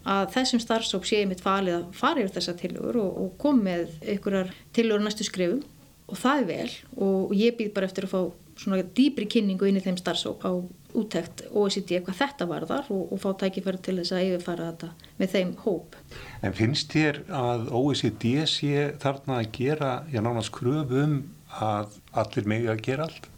að 0.09 0.31
þessum 0.35 0.61
starfsóp 0.63 1.07
séu 1.07 1.27
mitt 1.29 1.43
falið 1.43 1.77
að 1.79 1.87
fara 1.99 2.23
yfir 2.23 2.35
þessa 2.37 2.55
tilur 2.59 2.99
og, 2.99 3.09
og 3.23 3.33
kom 3.41 3.61
með 3.63 3.91
einhverjar 4.03 4.53
tilur 4.75 5.03
næstu 5.03 5.27
skrifum 5.27 5.63
og 6.09 6.19
það 6.19 6.41
er 6.41 6.47
vel 6.49 6.69
og 7.05 7.33
ég 7.37 7.57
býð 7.59 7.73
bara 7.75 7.89
eftir 7.89 8.07
að 8.07 8.13
fá 8.15 8.21
svona 8.59 8.83
dýbri 8.95 9.27
kynningu 9.29 9.69
inn 9.69 9.79
í 9.79 9.83
þeim 9.83 9.99
starfsóp 9.99 10.43
á 10.43 10.51
úttekt 10.97 11.43
OECD 11.51 11.99
hvað 12.03 12.19
þetta 12.21 12.47
varðar 12.49 12.91
og, 12.93 13.11
og 13.13 13.21
fá 13.21 13.29
tækifæri 13.43 13.81
til 13.85 13.97
þess 13.99 14.15
að 14.15 14.25
yfirfara 14.27 14.69
þetta 14.71 15.09
með 15.19 15.33
þeim 15.35 15.51
hóp. 15.65 15.97
En 16.41 16.55
finnst 16.57 16.95
þér 16.95 17.21
að 17.39 17.67
OECD 17.79 18.29
sé 18.49 18.87
þarna 19.01 19.41
að 19.41 19.51
gera, 19.59 19.91
já 20.09 20.21
nánast 20.25 20.53
kröfum 20.55 21.21
að 21.59 21.99
allir 22.23 22.49
megi 22.49 22.71
að 22.73 22.83
gera 22.89 23.07
allt? 23.09 23.29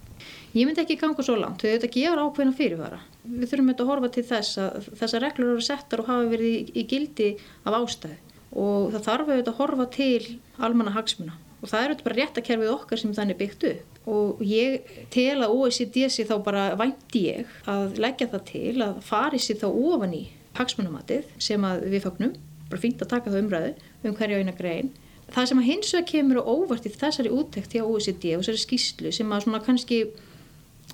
Ég 0.51 0.67
myndi 0.67 0.84
ekki 0.84 1.00
ganga 1.00 1.24
svo 1.24 1.38
langt, 1.39 1.63
þau 1.63 1.72
auðvitað 1.72 1.93
gefur 1.96 2.24
ákveðna 2.25 2.58
fyrirvara. 2.58 3.00
Við 3.24 3.51
þurfum 3.53 3.72
að 3.72 3.88
horfa 3.91 4.10
til 4.12 4.25
þess 4.27 4.60
að 4.60 4.89
þessar 5.00 5.24
reglur 5.25 5.53
eru 5.53 5.63
settar 5.63 6.03
og 6.03 6.12
hafa 6.12 6.27
verið 6.34 6.51
í, 6.51 6.65
í 6.81 6.84
gildi 6.91 7.29
af 7.63 7.77
ástæði 7.77 8.20
og 8.51 8.91
það 8.91 9.05
þarf 9.05 9.31
að 9.38 9.53
horfa 9.62 9.86
til 9.96 10.39
almanna 10.60 10.91
hagsmuna 10.91 11.38
og 11.62 11.70
það 11.70 11.82
er 11.82 11.91
auðvitað 11.91 12.08
bara 12.08 12.20
réttakerfið 12.20 12.74
okkar 12.74 13.01
sem 13.01 13.13
þannig 13.15 13.39
byggt 13.39 13.65
upp. 13.70 14.00
Og 14.10 14.41
ég 14.46 14.94
tel 15.13 15.44
að 15.46 15.53
OECD 15.53 16.08
sé 16.10 16.25
þá 16.25 16.36
bara 16.46 16.63
vænti 16.80 17.22
ég 17.27 17.51
að 17.70 18.00
leggja 18.01 18.32
það 18.32 18.48
til 18.50 18.74
að 18.82 18.98
fari 19.06 19.41
sér 19.41 19.62
þá 19.62 19.68
ofan 19.70 20.15
í 20.18 20.24
hagsmunamatið 20.58 21.30
sem 21.41 21.68
við 21.86 22.08
fagnum, 22.08 22.34
bara 22.72 22.82
fínt 22.82 23.03
að 23.03 23.13
taka 23.13 23.30
það 23.30 23.46
umræðu 23.46 23.72
um 24.10 24.18
hverja 24.18 24.41
eina 24.41 24.56
grein. 24.58 24.89
Það 25.32 25.48
sem 25.48 25.62
að 25.62 25.70
hins 25.70 25.94
vegar 25.94 26.10
kemur 26.10 26.41
og 26.41 26.50
óvart 26.65 26.88
í 26.89 26.91
þessari 26.91 27.32
úttekt 27.32 27.77
hjá 27.77 27.86
OECD 27.86 28.34
og 28.36 28.41
þessari 28.41 28.63
skýslu 28.65 29.13
sem 29.15 29.32
að 29.32 29.46
svona 29.46 29.62
kannski 29.63 30.01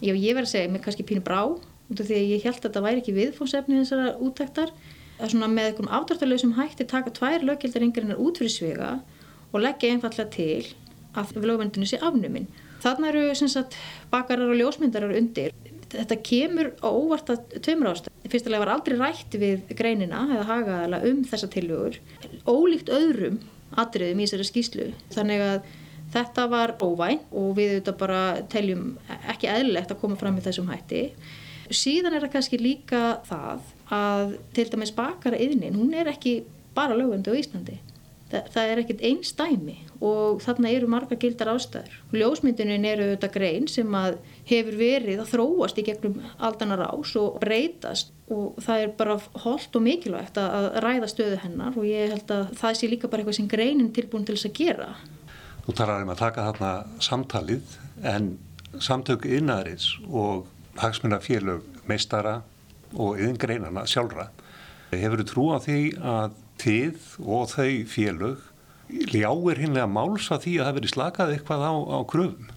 já 0.04 0.14
ég 0.14 0.36
verði 0.38 0.46
að 0.46 0.52
segja 0.52 0.70
mig 0.70 0.84
kannski 0.86 1.06
pínu 1.08 1.24
brá 1.26 1.42
út 1.48 2.02
af 2.02 2.06
því 2.06 2.20
að 2.20 2.32
ég 2.36 2.46
held 2.46 2.60
að 2.60 2.66
þetta 2.68 2.84
væri 2.86 3.02
ekki 3.02 3.16
viðfónsefni 3.16 3.80
þessara 3.80 4.12
úttektar 4.22 4.74
að 5.18 5.32
svona 5.32 5.50
með 5.50 5.72
einhverjum 5.72 5.94
ádræftalöðsum 5.98 6.56
hætti 6.60 6.86
taka 6.92 7.14
tvær 7.18 7.46
löggjaldar 7.48 7.86
yngirinnar 7.88 8.22
út 8.22 8.38
fyrir 8.38 8.54
svega 8.54 8.92
og 9.52 9.64
leggja 9.64 9.94
einfallega 9.94 10.30
til 10.34 10.68
að 11.18 11.48
lögvendinu 11.48 11.88
sé 11.90 12.00
afnuminn. 12.04 12.48
Þannig 12.84 13.10
eru 13.10 13.36
sem 13.38 13.50
sagt 13.52 13.78
bakarar 14.12 14.52
og 14.52 14.60
ljósmyndarar 14.60 15.16
undir. 15.18 15.56
Þetta 15.88 16.18
kemur 16.26 16.72
á 16.84 16.90
óvart 16.92 17.32
að 17.32 17.58
tveimur 17.64 17.94
ástæð. 17.94 18.14
Fyrstulega 18.28 18.64
var 18.66 18.74
aldrei 18.76 18.98
rætt 19.00 19.38
við 19.40 19.72
greinina 19.80 20.26
eða 20.36 20.48
hagaðala 20.52 21.02
um 21.08 21.24
þessa 21.26 21.50
tilhugur. 21.52 21.98
Ólíkt 22.46 22.92
öðrum 22.94 23.40
atriðum 23.76 24.22
í 24.22 24.28
þessari 24.28 24.48
skýslu. 24.52 24.88
Þannig 25.16 25.44
að 25.48 25.70
þetta 26.14 26.46
var 26.52 26.76
óvæn 26.84 27.24
og 27.32 27.50
við 27.58 27.74
auðvitað 27.78 28.00
bara 28.04 28.22
teljum 28.52 28.86
ekki 29.32 29.50
eðlilegt 29.52 29.92
að 29.94 30.02
koma 30.04 30.20
fram 30.20 30.38
í 30.40 30.46
þessum 30.46 30.70
hætti. 30.72 31.04
Síðan 31.68 32.16
er 32.16 32.24
það 32.24 32.36
kannski 32.38 32.60
líka 32.62 33.02
það 33.28 33.74
að 33.92 34.38
til 34.56 34.68
dæmis 34.72 34.94
bakara 34.96 35.40
yðnin, 35.40 35.76
hún 35.76 35.92
er 35.96 36.08
ekki 36.14 36.40
bara 36.78 36.96
lögvöndu 36.96 37.34
á 37.36 37.40
Íslandi. 37.40 37.80
Það, 38.28 38.48
það 38.52 38.70
er 38.72 38.80
ekkert 38.82 39.04
einn 39.08 39.20
stæmi 39.24 39.76
og 40.04 40.42
þarna 40.44 40.72
eru 40.76 40.90
marga 40.92 41.16
gildar 41.20 41.54
ástæður. 41.54 41.94
Ljósmyndunin 42.12 42.86
eru 42.86 43.06
auðvitað 43.08 43.36
grein 43.38 43.68
sem 43.72 43.94
að 43.98 44.18
hefur 44.50 44.76
verið 44.80 45.22
að 45.24 45.32
þróast 45.32 45.80
í 45.80 45.86
gegnum 45.88 46.18
aldanar 46.44 46.84
ás 46.90 47.14
og 47.20 47.38
breytast 47.42 48.12
og 48.28 48.58
það 48.64 48.84
er 48.84 48.92
bara 49.00 49.16
holdt 49.46 49.78
og 49.80 49.86
mikilvægt 49.86 50.40
að 50.42 50.68
ræða 50.84 51.08
stöðu 51.12 51.38
hennar 51.46 51.78
og 51.80 51.88
ég 51.88 52.12
held 52.12 52.34
að 52.36 52.52
það 52.60 52.80
sé 52.80 52.90
líka 52.92 53.08
bara 53.08 53.24
eitthvað 53.24 53.40
sem 53.40 53.48
greinin 53.54 53.94
tilbúin 53.96 54.28
til 54.28 54.36
þess 54.36 54.50
að 54.50 54.60
gera. 54.60 54.90
Þú 55.64 55.78
talar 55.80 56.04
um 56.04 56.12
að 56.12 56.22
taka 56.26 56.50
þarna 56.50 56.74
samtalið 57.08 57.78
en 58.12 58.34
samtök 58.84 59.26
innæðris 59.38 59.94
og 60.12 60.46
hagsmunafélög 60.82 61.64
meistara 61.88 62.42
og 62.94 63.18
yðin 63.20 63.40
greinana 63.40 63.88
sjálfra 63.88 64.28
hefur 64.92 65.24
þú 65.24 65.28
trú 65.32 65.48
á 65.56 65.58
því 65.64 65.80
að 66.00 66.36
þið 66.62 67.10
og 67.24 67.50
þau 67.54 67.72
félög 67.92 68.46
ljáir 69.12 69.60
hinnlega 69.62 69.88
máls 69.92 70.30
að 70.32 70.46
því 70.46 70.54
að 70.58 70.68
það 70.68 70.78
veri 70.78 70.92
slakað 70.92 71.34
eitthvað 71.34 71.66
á, 71.68 71.74
á 71.76 72.00
kröfum? 72.08 72.54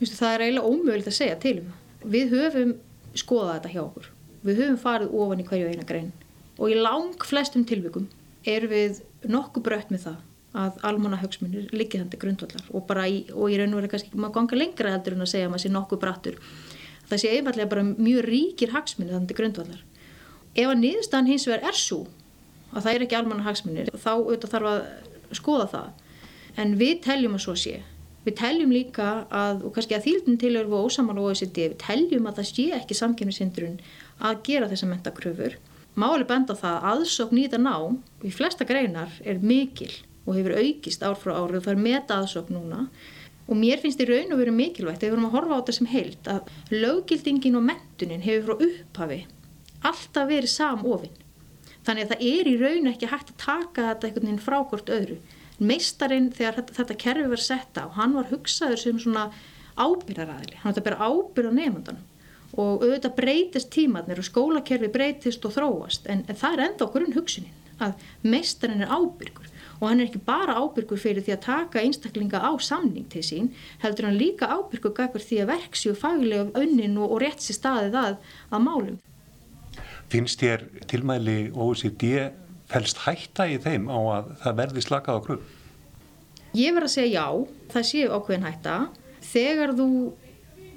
Vistu, 0.00 0.18
það 0.18 0.34
er 0.34 0.44
eiginlega 0.44 0.68
ómögulegt 0.68 1.08
að 1.08 1.16
segja 1.16 1.38
til 1.40 1.54
um. 1.62 1.72
Við 2.04 2.34
höfum 2.36 2.74
skoðað 3.16 3.54
þetta 3.54 3.72
hjá 3.72 3.82
okkur. 3.84 4.10
Við 4.44 4.60
höfum 4.60 4.78
farið 4.82 5.16
ofan 5.22 5.40
í 5.40 5.48
hverju 5.48 5.72
eina 5.72 5.88
grein 5.88 6.12
og 6.54 6.70
í 6.70 6.76
lang 6.78 7.24
flestum 7.26 7.64
tilvikum 7.66 8.06
er 8.46 8.68
við 8.70 9.00
nokkuð 9.26 9.64
brött 9.66 9.90
með 9.90 10.08
það 10.08 10.20
að 10.54 10.76
almanna 10.86 11.18
högsmunir 11.18 11.72
liggi 11.74 11.98
þannig 11.98 12.20
grundvallar 12.22 12.66
og, 12.70 12.92
í, 13.08 13.24
og 13.34 13.50
í 13.50 13.56
raun 13.58 13.72
og 13.72 13.80
verið 13.80 13.94
kannski 13.94 14.18
maður 14.20 14.36
ganga 14.36 14.58
lengra 14.60 14.92
heldur 14.94 15.16
en 15.16 15.24
að 15.24 15.32
segja 15.32 15.48
að 15.48 15.54
maður 15.54 15.64
sé 15.64 15.72
nokkuð 15.74 16.02
brattur. 16.04 16.36
Það 17.08 17.22
sé 17.22 17.32
einfallega 17.34 17.72
bara 17.72 17.86
mjög 17.88 18.28
ríkir 18.28 18.74
hagsmunir 18.74 19.16
þannig 19.16 19.40
grundvallar. 19.40 19.80
Ef 20.54 20.70
að 20.70 20.78
niðurstaðan 20.84 21.32
hins 21.32 21.48
vegar 21.48 21.66
er 21.72 21.78
svo 21.78 22.04
að 22.74 22.86
það 22.86 22.94
er 22.94 23.04
ekki 23.06 23.18
almanna 23.18 23.46
hagsmunir 23.46 23.90
þá 23.94 24.12
auðvitað 24.14 24.54
þarf 24.54 24.70
að 24.70 25.34
skoða 25.38 25.66
það. 25.72 25.90
En 26.60 26.76
við 26.78 26.94
teljum 27.06 27.36
að 27.38 27.44
svo 27.44 27.54
sé. 27.58 27.74
Við 28.24 28.36
teljum 28.40 28.72
líka 28.72 29.08
að, 29.28 29.64
og 29.66 29.74
kannski 29.74 29.96
að 29.96 30.06
þýldin 30.06 30.38
til 30.40 30.54
eru 30.56 30.80
ósamála 30.86 31.24
OECD, 31.26 31.60
við 31.74 31.78
teljum 31.82 32.28
að 32.30 32.38
það 32.40 32.48
sé 32.50 32.66
ekki 32.78 32.96
samkynnisindrun 32.98 33.76
að 34.24 34.40
gera 34.46 34.70
þessa 34.70 34.88
mentakröfur. 34.88 35.58
Máli 36.00 36.26
benda 36.26 36.56
það 36.58 36.78
að 36.78 36.86
aðsókn 36.92 37.38
í 37.38 37.44
þetta 37.44 37.60
nám 37.62 37.98
í 38.24 38.32
flesta 38.34 38.66
greinar 38.66 39.12
er 39.22 39.42
mikil 39.42 39.92
og 40.24 40.38
hefur 40.38 40.56
aukist 40.56 41.04
ár 41.04 41.18
frá 41.20 41.34
ári 41.36 41.60
og 41.60 41.66
það 41.66 41.74
er 41.74 41.84
meta 41.84 42.18
aðsókn 42.22 42.56
núna. 42.56 42.86
Og 43.44 43.58
mér 43.60 43.82
finnst 43.82 44.00
í 44.00 44.08
raun 44.08 44.32
og 44.32 44.40
veru 44.40 44.54
mikilvægt, 44.56 45.02
ef 45.04 45.10
við 45.10 45.18
erum 45.18 45.28
að 45.28 45.34
horfa 45.36 45.58
á 45.58 45.60
þetta 45.60 45.76
sem 45.76 45.90
heilt, 45.92 46.30
að 46.32 46.48
löggildingin 46.72 47.58
og 47.60 47.66
mentunin 47.68 48.24
hefur 48.24 48.54
frá 48.54 48.70
upphafi 48.70 49.20
alltaf 49.84 50.28
verið 50.28 50.52
samofinn 50.52 51.23
Þannig 51.84 52.06
að 52.06 52.12
það 52.14 52.24
er 52.30 52.48
í 52.50 52.54
raun 52.60 52.90
ekki 52.92 53.10
hægt 53.10 53.34
að 53.34 53.40
taka 53.44 53.88
þetta 53.90 54.08
einhvern 54.08 54.28
veginn 54.28 54.44
frákort 54.46 54.92
öðru. 54.94 55.18
Meistarinn 55.58 56.30
þegar 56.34 56.58
þetta, 56.58 56.78
þetta 56.80 57.00
kerfi 57.04 57.28
var 57.30 57.42
sett 57.44 57.78
á, 57.78 57.84
hann 57.94 58.16
var 58.16 58.30
hugsaður 58.32 58.80
sem 58.80 58.98
svona 59.02 59.28
ábyrðaræðili. 59.76 60.60
Hann 60.62 60.74
var 60.74 60.80
að 60.80 60.88
bera 60.88 61.08
ábyrð 61.10 61.50
á 61.50 61.58
nefndan 61.60 62.02
og 62.54 62.84
auðvitað 62.84 63.16
breytist 63.18 63.70
tímatnir 63.74 64.20
og 64.22 64.28
skólakerfi 64.28 64.90
breytist 64.94 65.44
og 65.46 65.54
þróast 65.56 66.06
en, 66.10 66.22
en 66.30 66.38
það 66.38 66.56
er 66.56 66.64
enda 66.68 66.86
okkur 66.86 67.06
um 67.06 67.16
hugsunin 67.16 67.82
að 67.82 68.04
meistarinn 68.22 68.84
er 68.84 68.92
ábyrgur 68.94 69.48
og 69.80 69.88
hann 69.88 70.00
er 70.00 70.06
ekki 70.06 70.22
bara 70.26 70.54
ábyrgur 70.62 71.00
fyrir 71.00 71.24
því 71.26 71.34
að 71.34 71.46
taka 71.48 71.82
einstaklinga 71.82 72.38
á 72.38 72.52
samning 72.62 73.08
til 73.10 73.24
sín 73.26 73.50
heldur 73.82 74.08
hann 74.08 74.20
líka 74.20 74.50
ábyrgur 74.52 74.94
gagvar 74.94 75.24
því 75.24 75.40
að 75.42 75.50
verksju 75.50 75.96
faglega 75.98 76.46
önnin 76.60 76.94
og, 77.00 77.16
og 77.16 77.24
rétt 77.24 77.42
sér 77.42 77.58
staðið 77.58 77.98
að, 78.04 78.14
að 78.54 78.64
málum. 78.68 79.00
Finnst 80.12 80.42
þér 80.42 80.66
tilmæli 80.90 81.38
OECD 81.50 82.30
fælst 82.70 83.04
hætta 83.04 83.46
í 83.50 83.58
þeim 83.62 83.88
á 83.90 83.98
að 84.18 84.32
það 84.42 84.58
verði 84.60 84.84
slakað 84.84 85.20
á 85.20 85.24
grunn? 85.26 85.46
Ég 86.54 86.74
verð 86.76 86.88
að 86.88 86.94
segja 86.94 87.22
já, 87.24 87.28
það 87.72 87.88
séu 87.90 88.10
ákveðin 88.14 88.46
hætta. 88.46 88.74
Þegar 89.24 89.72
þú 89.78 89.88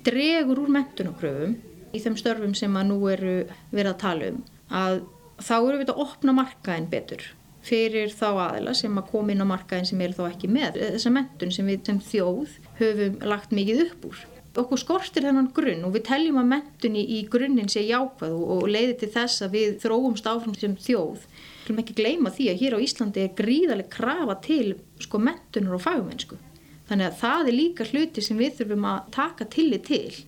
dregur 0.07 0.63
úr 0.63 0.72
mentunakröfum 0.74 1.57
í 1.93 2.01
þeim 2.03 2.15
störfum 2.19 2.55
sem 2.57 2.79
að 2.79 2.89
nú 2.91 3.00
eru 3.12 3.36
verið 3.72 3.91
að 3.91 4.01
tala 4.03 4.31
um 4.31 4.39
að 4.77 5.01
þá 5.38 5.55
eru 5.57 5.81
við 5.81 5.91
að 5.93 6.01
opna 6.03 6.36
markaðin 6.36 6.89
betur 6.91 7.25
fyrir 7.67 8.13
þá 8.15 8.27
aðila 8.48 8.74
sem 8.77 8.98
að 9.00 9.10
koma 9.12 9.34
inn 9.34 9.43
á 9.43 9.48
markaðin 9.48 9.89
sem 9.89 10.01
er 10.03 10.15
þá 10.15 10.24
ekki 10.29 10.50
með 10.51 10.79
þessa 10.79 11.12
mentun 11.13 11.53
sem 11.53 11.67
við 11.67 11.84
sem 11.89 12.01
þjóð 12.07 12.57
höfum 12.79 13.17
lagt 13.27 13.55
mikið 13.55 13.84
upp 13.88 14.10
úr. 14.12 14.22
Okkur 14.57 14.79
skortir 14.81 15.27
þennan 15.27 15.51
grunn 15.53 15.85
og 15.85 15.93
við 15.93 16.07
teljum 16.07 16.39
að 16.41 16.49
mentunni 16.49 17.03
í 17.17 17.19
grunninn 17.29 17.69
sé 17.69 17.83
jákvæð 17.85 18.33
og 18.33 18.63
leiði 18.71 18.95
til 19.03 19.09
þess 19.13 19.43
að 19.45 19.53
við 19.53 19.75
þróumst 19.83 20.29
áfram 20.29 20.55
sem 20.57 20.73
þjóð. 20.81 21.25
Við 21.27 21.67
viljum 21.67 21.81
ekki 21.83 21.97
gleyma 21.99 22.31
því 22.33 22.47
að 22.49 22.61
hér 22.63 22.75
á 22.77 22.83
Íslandi 22.87 23.23
er 23.23 23.35
gríðarlega 23.37 23.93
krafa 23.93 24.37
til 24.47 24.77
sko 25.03 25.21
mentunar 25.21 25.77
og 25.77 25.83
fagmennsku. 25.83 26.39
Þannig 26.87 27.09
að 27.09 27.19
það 27.19 27.51
er 27.51 27.57
líka 27.57 27.87
hluti 27.91 28.23
sem 28.23 28.39
við 28.39 28.55
þurfum 28.61 28.87
að 28.89 29.09
taka 29.17 29.47
tillit 29.53 29.85
til 29.89 30.23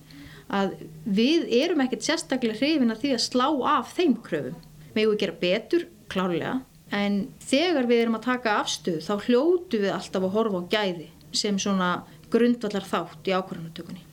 að 0.50 0.74
við 1.06 1.46
erum 1.60 1.82
ekkert 1.84 2.06
sérstaklega 2.06 2.58
hrifin 2.58 2.92
að 2.94 3.04
því 3.04 3.14
að 3.16 3.24
slá 3.24 3.46
af 3.72 3.94
þeim 3.96 4.18
kröfum. 4.26 4.58
Við 4.92 5.02
erum 5.02 5.14
að 5.14 5.22
gera 5.22 5.38
betur, 5.40 5.86
klárlega, 6.10 6.54
en 6.90 7.18
þegar 7.46 7.88
við 7.90 8.04
erum 8.04 8.18
að 8.18 8.26
taka 8.26 8.58
afstöð 8.60 9.00
þá 9.06 9.26
hljótu 9.26 9.82
við 9.82 9.94
alltaf 9.94 10.26
að 10.26 10.36
horfa 10.36 10.62
á 10.62 10.70
gæði 10.74 11.08
sem 11.30 11.58
svona 11.62 11.90
grundvallar 12.30 12.86
þátt 12.86 13.30
í 13.30 13.34
ákvarðanutökunni. 13.38 14.09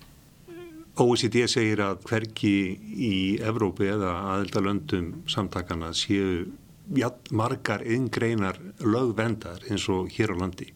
OECD 0.98 1.44
segir 1.46 1.82
að 1.86 2.00
hverki 2.10 2.54
í 3.08 3.18
Evrópi 3.46 3.86
eða 3.92 4.16
aðeldalöndum 4.34 5.12
samtakana 5.30 5.92
séu 5.94 6.48
ja, 6.98 7.12
margar 7.30 7.84
yngreinar 7.86 8.58
lögvendar 8.82 9.62
eins 9.70 9.86
og 9.94 10.10
hér 10.16 10.34
á 10.34 10.36
landi. 10.42 10.72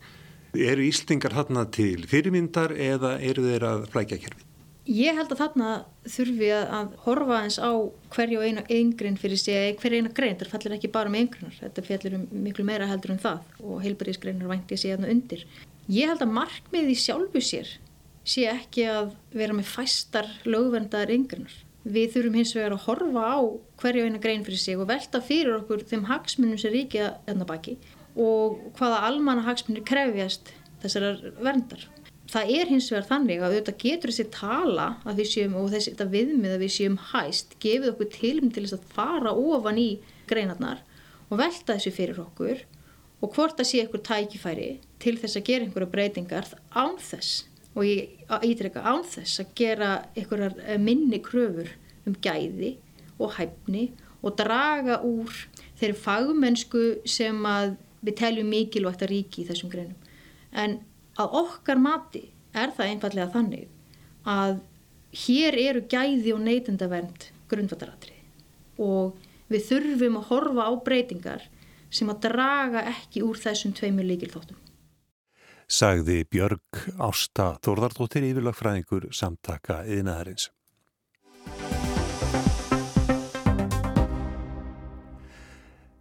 Eru 0.54 0.86
Íslingar 0.86 1.34
þarna 1.34 1.66
til 1.74 2.06
fyrirmyndar 2.12 2.76
eða 2.76 3.16
eru 3.24 3.48
þeir 3.48 3.66
að 3.66 3.86
flækja 3.94 4.22
kerfið? 4.28 4.48
Ég 4.92 5.16
held 5.16 5.30
að 5.32 5.42
þarna 5.44 5.74
þurfi 6.10 6.48
að 6.58 6.96
horfa 7.06 7.44
eins 7.46 7.58
á 7.62 7.72
hverju 8.14 8.40
og 8.42 8.46
eina 8.46 8.64
yngrin 8.78 9.18
fyrir 9.22 9.40
sig, 9.40 9.78
hverju 9.80 10.02
eina 10.02 10.12
grein, 10.18 10.36
þetta 10.36 10.52
fallir 10.52 10.76
ekki 10.78 10.90
bara 10.92 11.12
með 11.14 11.28
yngrinar, 11.28 11.60
þetta 11.62 11.84
fallir 11.86 12.18
um 12.18 12.26
miklu 12.46 12.66
meira 12.68 12.90
heldur 12.90 13.14
en 13.14 13.22
það 13.22 13.62
og 13.62 13.86
heilbæriðsgreinar 13.86 14.50
vænti 14.52 14.78
að 14.78 14.82
sé 14.82 14.92
hérna 14.92 15.14
undir. 15.14 15.46
Ég 15.90 16.10
held 16.10 16.26
að 16.26 16.34
markmiði 16.36 16.98
sjálfu 16.98 17.44
sér 17.46 17.72
sé 18.28 18.48
ekki 18.52 18.86
að 18.92 19.14
vera 19.34 19.56
með 19.58 19.70
fæstar 19.72 20.30
lögvendar 20.46 21.12
yngrinar. 21.14 21.54
Við 21.82 22.12
þurfum 22.14 22.38
hins 22.38 22.54
vegar 22.54 22.76
að 22.76 22.84
horfa 22.86 23.24
á 23.26 23.40
hverju 23.82 24.06
eina 24.06 24.22
grein 24.22 24.44
fyrir 24.46 24.62
sig 24.62 24.78
og 24.78 24.90
velta 24.92 25.22
fyrir 25.26 25.56
okkur 25.58 25.82
þeim 25.90 26.06
hagsmunum 26.12 26.60
sem 26.62 26.74
ríkja 26.76 27.16
enna 27.30 27.48
baki 27.50 27.80
og 28.20 28.60
hvaða 28.78 29.02
almanna 29.08 29.48
hagsmunir 29.48 29.86
krefjast 29.88 30.52
þessar 30.84 31.34
verndar 31.42 31.88
það 32.32 32.52
er 32.56 32.70
hins 32.72 32.88
vegar 32.92 33.08
þannig 33.10 33.42
að 33.42 33.56
auðvitað 33.56 33.80
getur 33.82 34.12
þessi 34.14 34.28
tala 34.34 34.88
að 35.04 35.22
við 35.22 35.30
séum 35.34 35.58
og 35.60 35.72
þessi 35.74 36.08
viðmið 36.14 36.56
að 36.56 36.64
við 36.64 36.74
séum 36.76 36.98
hæst 37.12 37.56
gefið 37.64 37.92
okkur 37.92 38.12
tilum 38.14 38.52
til 38.52 38.64
þess 38.66 38.78
að 38.78 38.94
fara 38.96 39.34
ofan 39.36 39.82
í 39.82 39.90
greinarnar 40.30 40.84
og 41.30 41.42
velta 41.42 41.76
þessu 41.76 41.94
fyrir 41.96 42.22
okkur 42.24 42.64
og 43.22 43.36
hvort 43.36 43.60
að 43.62 43.70
sé 43.72 43.82
einhver 43.84 44.04
tækifæri 44.08 44.70
til 45.04 45.18
þess 45.20 45.40
að 45.40 45.48
gera 45.50 45.68
einhverja 45.68 45.92
breytingar 45.96 46.52
án 46.72 46.96
þess 47.02 47.46
og 47.76 47.88
ég 47.88 48.26
ítrykka 48.48 48.84
án 48.84 49.04
þess 49.08 49.44
að 49.44 49.54
gera 49.58 49.92
einhverjar 50.16 50.58
eh, 50.66 50.80
minni 50.82 51.22
kröfur 51.24 51.72
um 52.08 52.16
gæði 52.24 52.76
og 53.22 53.36
hæfni 53.38 53.90
og 54.22 54.36
draga 54.38 55.00
úr 55.08 55.32
þeirri 55.80 55.98
fagmennsku 55.98 56.84
sem 57.10 57.38
að 57.48 57.76
við 58.02 58.18
teljum 58.22 58.50
mikilvægt 58.52 59.06
að 59.06 59.14
ríki 59.14 59.44
í 59.44 59.48
þessum 59.50 59.72
greinum 59.72 59.98
en 60.52 60.80
að 61.22 61.38
okkar 61.42 61.80
mati 61.80 62.26
er 62.58 62.74
það 62.76 62.94
einfallega 62.94 63.34
þannig 63.36 63.68
að 64.28 64.60
hér 65.26 65.58
eru 65.60 65.84
gæði 65.92 66.34
og 66.36 66.44
neytendavernd 66.46 67.30
grundvataratri 67.52 68.18
og 68.82 69.18
við 69.52 69.66
þurfum 69.68 70.20
að 70.20 70.28
horfa 70.32 70.68
á 70.68 70.72
breytingar 70.86 71.48
sem 71.92 72.10
að 72.12 72.22
draga 72.28 72.86
ekki 72.94 73.24
úr 73.26 73.40
þessum 73.40 73.74
tveimur 73.76 74.08
líkilþóttum. 74.08 74.56
Sagði 75.72 76.26
Björg 76.28 76.82
Ásta 77.00 77.54
Þórðardóttir 77.64 78.26
yfirlagfræðingur 78.28 79.06
samtaka 79.16 79.78
yðnaðarins. 79.88 80.50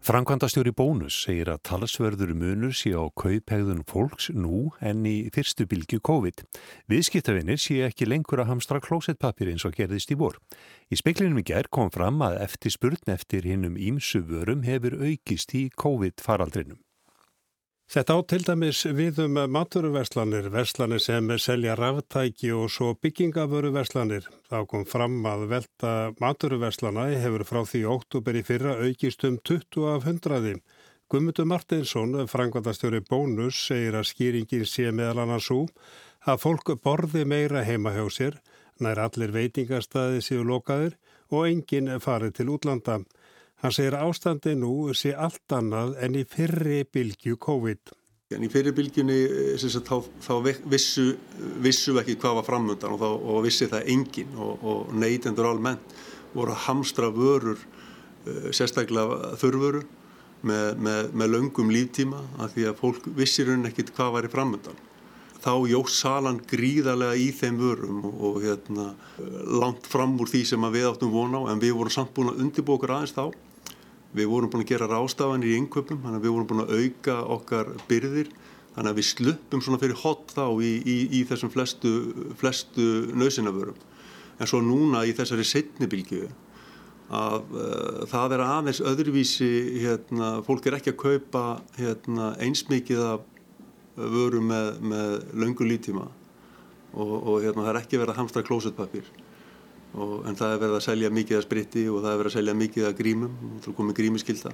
Frankvandastjóri 0.02 0.72
Bónus 0.74 1.14
segir 1.22 1.52
að 1.52 1.62
talsverður 1.70 2.34
munur 2.34 2.74
sé 2.74 2.96
á 2.98 3.06
kaupegðun 3.14 3.84
fólks 3.86 4.32
nú 4.34 4.72
en 4.82 5.06
í 5.06 5.30
fyrstu 5.30 5.68
bylgu 5.70 6.00
COVID. 6.02 6.42
Viðskiptavinnir 6.90 7.62
sé 7.62 7.84
ekki 7.86 8.10
lengur 8.10 8.42
að 8.42 8.50
hamstra 8.50 8.82
klósettpapir 8.82 9.54
eins 9.54 9.68
og 9.68 9.78
gerðist 9.78 10.10
í 10.10 10.18
vor. 10.18 10.42
Í 10.90 10.98
speklinum 10.98 11.38
í 11.38 11.46
gerð 11.46 11.70
kom 11.70 11.94
fram 11.94 12.18
að 12.26 12.40
eftir 12.42 12.74
spurn 12.74 13.14
eftir 13.14 13.46
hinnum 13.46 13.78
ímsu 13.78 14.26
vörum 14.26 14.66
hefur 14.66 14.98
aukist 14.98 15.54
í 15.54 15.68
COVID 15.78 16.18
faraldrinum. 16.26 16.82
Þetta 17.90 18.14
á 18.14 18.18
til 18.30 18.44
dæmis 18.46 18.80
við 18.94 19.16
um 19.24 19.38
maturverslanir, 19.50 20.44
verslanir 20.54 21.00
sem 21.02 21.26
selja 21.42 21.72
ráftæki 21.74 22.52
og 22.54 22.68
svo 22.70 22.92
byggingavöruverslanir. 23.02 24.28
Þá 24.46 24.58
kom 24.70 24.84
fram 24.86 25.16
að 25.26 25.48
velta 25.50 25.94
maturverslana 26.22 27.08
hefur 27.18 27.42
frá 27.48 27.64
því 27.66 27.80
óttúber 27.90 28.38
í 28.38 28.44
fyrra 28.46 28.76
aukist 28.78 29.26
um 29.26 29.40
20 29.42 29.88
af 29.90 30.06
100. 30.06 30.62
Gummutu 31.10 31.42
Martinsson, 31.50 32.14
frangvandastjóri 32.30 33.02
Bónus, 33.10 33.58
segir 33.58 33.98
að 33.98 34.06
skýringin 34.12 34.62
sé 34.70 34.92
meðal 34.94 35.24
annars 35.24 35.50
svo 35.50 35.64
að 36.30 36.44
fólk 36.44 36.76
borði 36.84 37.24
meira 37.26 37.64
heima 37.66 37.90
hjá 37.96 38.04
sér, 38.06 38.38
nær 38.78 39.02
allir 39.02 39.34
veitingarstaði 39.34 40.22
séu 40.22 40.46
lokaðir 40.46 40.94
og 41.34 41.50
enginn 41.50 41.90
farið 41.98 42.38
til 42.38 42.54
útlanda. 42.54 43.00
Hann 43.60 43.74
segir 43.76 43.92
ástandi 43.92 44.54
nú 44.56 44.88
sé 44.96 45.10
allt 45.12 45.52
annað 45.52 45.98
en 46.00 46.14
í 46.16 46.22
fyrri 46.24 46.78
bylgju 46.88 47.36
COVID. 47.44 47.90
En 48.32 48.46
í 48.46 48.48
fyrri 48.48 48.72
bylgjunni 48.72 49.16
eh, 49.52 49.64
þá, 49.84 49.96
þá 50.24 50.34
vissu, 50.70 51.10
vissu 51.60 51.92
ekki 52.00 52.14
hvað 52.22 52.38
var 52.38 52.46
framöndan 52.46 52.94
og, 52.94 53.02
þá, 53.02 53.10
og 53.10 53.42
vissi 53.44 53.68
það 53.68 53.90
engin 53.92 54.38
og, 54.38 54.64
og 54.64 54.94
neytendur 54.96 55.48
almennt 55.50 55.92
voru 56.32 56.54
að 56.54 56.62
hamstra 56.68 57.10
vörur, 57.12 57.58
uh, 57.58 58.46
sérstaklega 58.54 59.34
þurfuru 59.42 59.82
með, 60.46 60.78
með, 60.78 61.10
með 61.10 61.32
löngum 61.34 61.74
líftíma 61.74 62.22
af 62.40 62.54
því 62.54 62.68
að 62.70 62.80
fólk 62.80 63.10
vissir 63.18 63.50
hún 63.50 63.68
ekkit 63.68 63.92
hvað 63.96 64.14
var 64.14 64.30
í 64.30 64.32
framöndan. 64.32 64.80
Þá 65.40 65.52
jóst 65.72 65.98
salan 65.98 66.40
gríðarlega 66.48 67.18
í 67.18 67.28
þeim 67.34 67.60
vörum 67.60 68.00
og, 68.08 68.24
og 68.30 68.40
hérna, 68.46 68.88
langt 69.58 69.90
fram 69.90 70.16
úr 70.22 70.30
því 70.30 70.46
sem 70.48 70.70
við 70.70 70.88
áttum 70.94 71.12
vona 71.12 71.44
á 71.44 71.50
en 71.52 71.60
við 71.60 71.76
vorum 71.76 71.92
samt 71.92 72.14
búin 72.16 72.32
að 72.32 72.44
undirbókra 72.46 73.02
aðeins 73.02 73.16
þá 73.18 73.26
Við 74.16 74.30
vorum 74.30 74.50
búin 74.50 74.64
að 74.64 74.72
gera 74.72 74.88
rástafanir 74.90 75.52
í 75.52 75.58
yngöpum, 75.60 76.00
þannig 76.02 76.18
að 76.18 76.24
við 76.26 76.34
vorum 76.34 76.48
búin 76.50 76.64
að 76.64 76.72
auka 76.80 77.16
okkar 77.36 77.72
byrðir, 77.90 78.30
þannig 78.74 78.90
að 78.90 78.98
við 78.98 79.08
sluppum 79.10 79.62
svona 79.62 79.80
fyrir 79.82 80.00
hot 80.02 80.34
þá 80.34 80.44
í, 80.66 80.70
í, 80.82 80.96
í 81.20 81.24
þessum 81.28 81.52
flestu, 81.54 81.92
flestu 82.40 82.86
nöðsynavörum. 83.14 83.78
En 84.40 84.50
svo 84.50 84.62
núna 84.64 85.04
í 85.06 85.14
þessari 85.14 85.44
setnibilgju 85.46 86.30
að 87.10 87.54
uh, 87.58 88.02
það 88.10 88.36
er 88.36 88.44
aðeins 88.44 88.80
öðruvísi, 88.86 89.50
hérna, 89.82 90.36
fólk 90.46 90.68
er 90.70 90.78
ekki 90.78 90.94
að 90.94 91.00
kaupa 91.02 91.44
hérna, 91.78 92.32
einsmikið 92.42 93.02
af 93.02 93.26
vöru 94.00 94.40
með, 94.44 94.76
með 94.86 95.16
löngu 95.42 95.66
lítíma 95.66 96.06
og, 96.94 97.16
og 97.18 97.42
hérna, 97.42 97.66
það 97.66 97.72
er 97.72 97.80
ekki 97.82 98.00
verið 98.00 98.14
að 98.14 98.22
hamstra 98.22 98.46
klósetpapir. 98.46 99.10
Og, 99.90 100.20
en 100.28 100.36
það 100.38 100.52
er 100.52 100.60
verið 100.62 100.76
að 100.76 100.84
selja 100.86 101.08
mikið 101.10 101.38
að 101.38 101.46
spritti 101.46 101.86
og 101.90 102.02
það 102.04 102.12
er 102.12 102.20
verið 102.20 102.30
að 102.30 102.36
selja 102.38 102.58
mikið 102.60 102.84
að 102.86 102.98
grímum 103.00 103.38
og 103.48 103.62
þú 103.64 103.72
komið 103.78 103.96
grímiskylda 104.00 104.52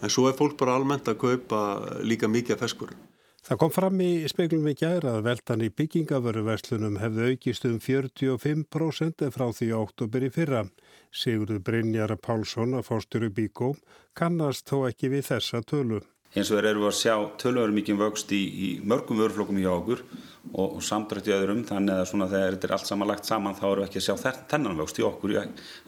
en 0.00 0.12
svo 0.12 0.26
er 0.28 0.36
fólk 0.36 0.58
bara 0.60 0.74
almennt 0.76 1.08
að 1.08 1.20
kaupa 1.22 1.60
líka 2.04 2.28
mikið 2.28 2.56
að 2.56 2.66
feskur 2.66 2.92
Það 3.40 3.58
kom 3.60 3.70
fram 3.72 4.00
í 4.04 4.10
speiklum 4.28 4.66
í 4.68 4.74
gæra 4.76 5.14
að 5.16 5.24
veltan 5.24 5.62
í 5.64 5.70
byggingavöruverslunum 5.72 6.98
hefði 7.00 7.30
aukist 7.30 7.64
um 7.66 7.78
45% 7.80 9.24
frá 9.32 9.46
því 9.56 9.68
oktober 9.78 10.26
í 10.26 10.28
fyrra. 10.34 10.60
Sigurður 11.08 11.62
Brynjar 11.64 12.12
Pálsson 12.20 12.76
að 12.76 12.84
fórsturu 12.90 13.30
Bíkó 13.32 13.72
kannast 14.12 14.68
þó 14.68 14.84
ekki 14.90 15.10
við 15.16 15.24
þessa 15.32 15.62
tölu 15.64 16.02
Hins 16.30 16.50
vegar 16.52 16.68
eru 16.70 16.84
við 16.84 16.92
að 16.92 16.98
sjá 17.00 17.14
tölur 17.42 17.72
mikið 17.74 17.96
vöxt 18.04 18.30
í, 18.36 18.38
í 18.38 18.68
mörgum 18.86 19.18
vöruflokkum 19.18 19.58
hjá 19.58 19.72
okkur 19.72 20.04
og, 20.52 20.76
og 20.76 20.82
samdrætt 20.86 21.26
í 21.26 21.34
öðrum 21.34 21.64
þannig 21.66 21.96
að 21.96 22.06
svona 22.12 22.28
þegar 22.30 22.54
þetta 22.54 22.68
er 22.68 22.74
allt 22.76 22.90
saman 22.90 23.10
lagt 23.10 23.26
saman 23.26 23.58
þá 23.58 23.64
eru 23.72 23.84
ekki 23.86 23.98
að 23.98 24.06
sjá 24.06 24.36
þennan 24.52 24.78
vöxt 24.78 25.00
í 25.02 25.06
okkur, 25.08 25.34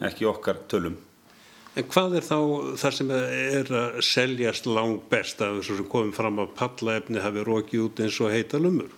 ekki 0.09 0.27
okkar 0.27 0.59
tölum. 0.67 0.97
En 1.73 1.87
hvað 1.89 2.19
er 2.19 2.25
þá 2.27 2.37
það 2.77 2.97
sem 2.97 3.13
er 3.15 3.71
að 3.79 3.95
seljast 4.05 4.67
langt 4.69 5.07
best 5.09 5.39
af 5.41 5.55
þessu 5.57 5.79
sem 5.79 5.87
komum 5.89 6.11
fram 6.13 6.43
að 6.43 6.51
pallaefni 6.59 7.23
hafi 7.23 7.45
rókið 7.47 7.85
út 7.87 8.01
eins 8.03 8.19
og 8.21 8.35
heita 8.35 8.59
lumur? 8.61 8.91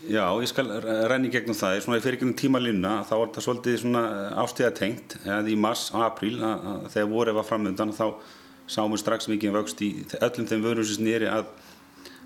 Já, 0.00 0.24
ég 0.40 0.48
skal 0.48 0.68
renni 1.10 1.28
gegnum 1.32 1.56
það. 1.56 1.80
Svona 1.84 1.98
í 1.98 2.04
fyrirgjörnum 2.04 2.36
tímalínuna 2.38 2.92
þá 3.08 3.14
var 3.16 3.24
þetta 3.26 3.42
svolítið 3.44 3.80
svona 3.82 4.04
ástíðatengt 4.44 5.16
í 5.26 5.56
mars 5.60 5.88
og 5.92 6.04
að, 6.06 6.30
að 6.44 6.86
þegar 6.94 7.10
voru 7.10 7.34
var 7.36 7.48
framöndan 7.48 7.96
þá 7.96 8.06
sáum 8.70 8.94
við 8.94 9.02
strax 9.02 9.26
mikið 9.30 9.56
vöxt 9.56 9.82
í 9.82 9.90
öllum 10.20 10.46
þeim 10.46 10.62
vörum 10.64 10.86
sem 10.86 11.00
snýri 11.00 11.28
að 11.30 11.48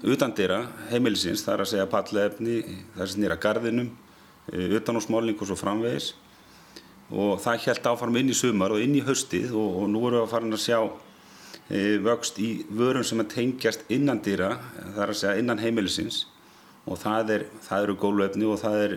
utandira 0.04 0.61
heimilisins, 0.90 1.44
það 1.44 1.54
er 1.54 1.62
að 1.64 1.70
segja 1.70 1.87
pallefni, 1.88 2.59
það 2.96 3.07
sem 3.07 3.14
snýra 3.16 3.38
gardinum, 3.40 3.88
utan 4.52 5.00
á 5.00 5.02
smálning 5.04 5.40
og 5.40 5.48
svo 5.48 5.57
framvegis. 5.57 6.12
Og 7.14 7.40
það 7.40 7.64
held 7.68 7.88
áfram 7.88 8.20
inn 8.20 8.33
í 8.33 8.37
sumar 8.37 8.74
og 8.74 8.83
inn 8.85 8.96
í 8.98 9.02
haustið 9.04 9.54
og, 9.57 9.80
og 9.83 9.90
nú 9.92 10.04
erum 10.09 10.18
við 10.18 10.24
að 10.24 10.30
fara 10.33 10.50
að 10.50 10.62
sjá 10.62 10.78
e, 11.68 11.80
vöxt 12.04 12.40
í 12.42 12.50
vörum 12.72 13.04
sem 13.04 13.20
að 13.20 13.33
tengjast 13.35 13.85
innandýra, 13.92 14.54
það 14.80 15.02
er 15.04 15.12
að 15.12 15.20
segja 15.20 15.42
innan 15.42 15.62
heimilisins. 15.62 16.24
Og 16.85 17.00
það, 17.00 17.35
er, 17.37 17.46
það 17.64 17.87
eru 17.87 17.98
gólöfni 18.00 18.48
og 18.48 18.61
það 18.61 18.80
er 18.83 18.96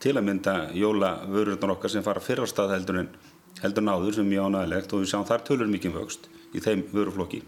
til 0.00 0.14
að 0.16 0.28
mynda 0.28 0.56
jólavörurnar 0.76 1.74
okkar 1.76 1.92
sem 1.92 2.04
fara 2.04 2.22
fyrra 2.24 2.48
stað 2.48 2.76
heldur 2.76 3.02
en 3.02 3.12
heldur 3.62 3.84
náður 3.84 4.18
sem 4.18 4.28
mjög 4.28 4.50
ánægilegt 4.50 4.92
og 4.92 5.02
við 5.02 5.12
sjáum 5.12 5.28
þar 5.28 5.44
tölur 5.48 5.70
mikið 5.72 5.94
vöxt 5.96 6.28
í 6.56 6.64
þeim 6.64 6.86
vöruflokki. 6.92 7.42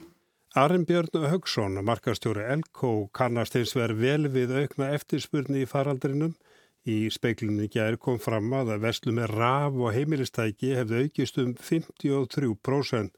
Arin 0.56 0.84
Björn 0.88 1.26
Högson, 1.28 1.80
markastjóri 1.84 2.44
Elko, 2.52 3.08
kannast 3.14 3.56
eins 3.56 3.74
verð 3.76 4.00
vel 4.04 4.30
við 4.32 4.54
aukna 4.62 4.92
eftirspurni 4.96 5.64
í 5.64 5.68
faraldrinum 5.68 6.36
Í 6.88 7.10
speiklunni 7.12 7.66
gær 7.68 7.98
kom 8.00 8.16
fram 8.22 8.52
að 8.56 8.72
að 8.76 8.84
veslu 8.86 9.12
með 9.12 9.32
raf 9.34 9.74
og 9.76 9.92
heimilistæki 9.92 10.70
hefði 10.78 11.02
aukist 11.04 11.40
um 11.42 11.50
53%. 11.70 13.10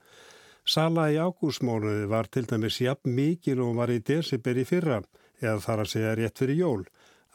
Sala 0.66 1.04
í 1.12 1.18
ágúsmónuði 1.20 2.08
var 2.10 2.26
til 2.26 2.46
dæmis 2.50 2.80
jafn 2.82 3.14
mikil 3.14 3.60
og 3.62 3.76
var 3.78 3.92
í 3.94 4.00
desibir 4.10 4.58
í 4.58 4.66
fyrra, 4.66 5.00
eða 5.40 5.62
þar 5.66 5.84
að 5.84 5.92
segja 5.92 6.16
rétt 6.18 6.42
fyrir 6.42 6.60
jól. 6.64 6.82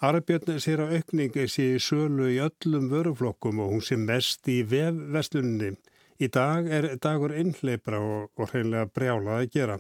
Arbjörn 0.04 0.60
sér 0.60 0.84
að 0.84 0.98
aukningi 0.98 1.48
sé 1.48 1.70
í 1.78 1.80
sölu 1.80 2.28
í 2.34 2.42
öllum 2.44 2.90
vöruflokkum 2.92 3.62
og 3.64 3.72
hún 3.72 3.86
sé 3.86 3.96
mest 3.96 4.50
í 4.52 4.60
vefveslunni. 4.68 5.72
Í 6.16 6.30
dag 6.32 6.70
er 6.72 6.88
dagur 7.04 7.34
innleipra 7.36 8.00
og, 8.00 8.32
og 8.40 8.54
hreinlega 8.54 8.88
brjálað 8.96 9.42
að 9.42 9.52
gera. 9.52 9.76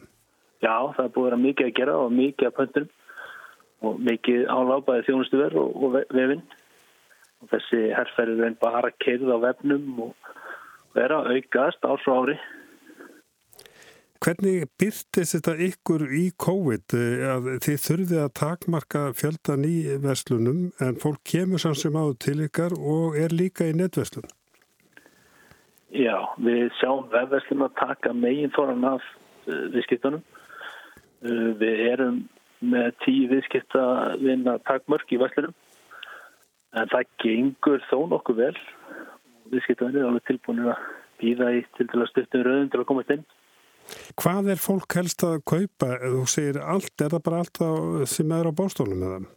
Já, 0.63 0.75
það 0.97 1.05
er 1.05 1.13
búið 1.15 1.25
að 1.25 1.29
vera 1.29 1.41
mikið 1.45 1.69
að 1.69 1.75
gera 1.79 1.95
og 2.01 2.13
mikið 2.15 2.49
að 2.49 2.55
pöntunum 2.59 2.91
og 3.85 4.03
mikið 4.09 4.45
álápaði 4.49 5.05
þjónustu 5.07 5.39
verð 5.39 5.61
og, 5.61 5.71
og 5.79 5.95
vefinn 5.95 6.43
og 7.43 7.49
þessi 7.53 7.81
herrferður 7.93 8.49
er 8.49 8.59
bara 8.61 8.91
keirð 9.03 9.31
á 9.31 9.37
vefnum 9.45 10.03
og 10.07 10.29
vera 10.97 11.21
aukast 11.29 11.87
ár 11.87 11.99
frá 12.03 12.15
ári 12.23 12.37
Hvernig 14.25 14.63
byrtist 14.79 15.19
þetta 15.19 15.53
ykkur 15.67 16.07
í 16.17 16.23
COVID 16.41 16.95
að 17.29 17.49
þið 17.61 17.81
þurfið 17.83 18.21
að 18.23 18.31
takmarka 18.39 19.01
fjöldan 19.13 19.67
í 19.67 19.75
verslunum 20.01 20.63
en 20.81 20.97
fólk 21.03 21.19
kemur 21.29 21.61
sannsum 21.61 21.99
áður 21.99 22.17
til 22.25 22.39
ykkar 22.47 22.73
og 22.79 23.19
er 23.21 23.35
líka 23.35 23.67
í 23.69 23.75
netverslun? 23.77 24.25
Já, 25.95 26.17
við 26.43 26.71
sjáum 26.79 27.05
vefverslun 27.11 27.67
að 27.67 27.77
taka 27.79 28.13
megin 28.13 28.51
þoran 28.55 28.87
af 28.89 29.03
uh, 29.47 29.67
viðskiptunum. 29.73 30.23
Uh, 31.23 31.51
við 31.61 31.83
erum 31.91 32.23
með 32.65 32.91
tíu 33.03 33.29
viðskipta 33.31 33.83
vinna 34.21 34.57
takmörk 34.67 35.11
í 35.13 35.19
verslunum 35.21 35.55
en 36.75 36.91
það 36.91 37.09
gengur 37.23 37.83
þó 37.89 37.97
nokkuð 38.11 38.41
vel 38.41 38.53
viðskiptavinnir 39.53 40.03
er 40.03 40.09
alveg 40.09 40.27
tilbúinir 40.29 40.71
að 40.73 40.85
býða 41.21 41.51
í 41.55 41.63
til 41.77 41.87
til 41.91 42.01
að 42.01 42.11
stuttum 42.11 42.45
rauðum 42.45 42.71
til 42.71 42.81
að 42.81 42.87
komast 42.91 43.15
inn 43.15 43.25
Hvað 44.17 44.47
er 44.49 44.57
fólk 44.57 44.95
helst 44.97 45.21
að 45.27 45.43
kaupa? 45.45 45.91
Þú 46.01 46.23
segir 46.31 46.57
allt, 46.57 46.95
er 47.05 47.13
það 47.13 47.25
bara 47.27 47.41
allt 47.43 47.59
sem 48.09 48.31
er 48.33 48.47
á 48.49 48.57
bástólum 48.57 48.97
með 49.03 49.11
það? 49.13 49.27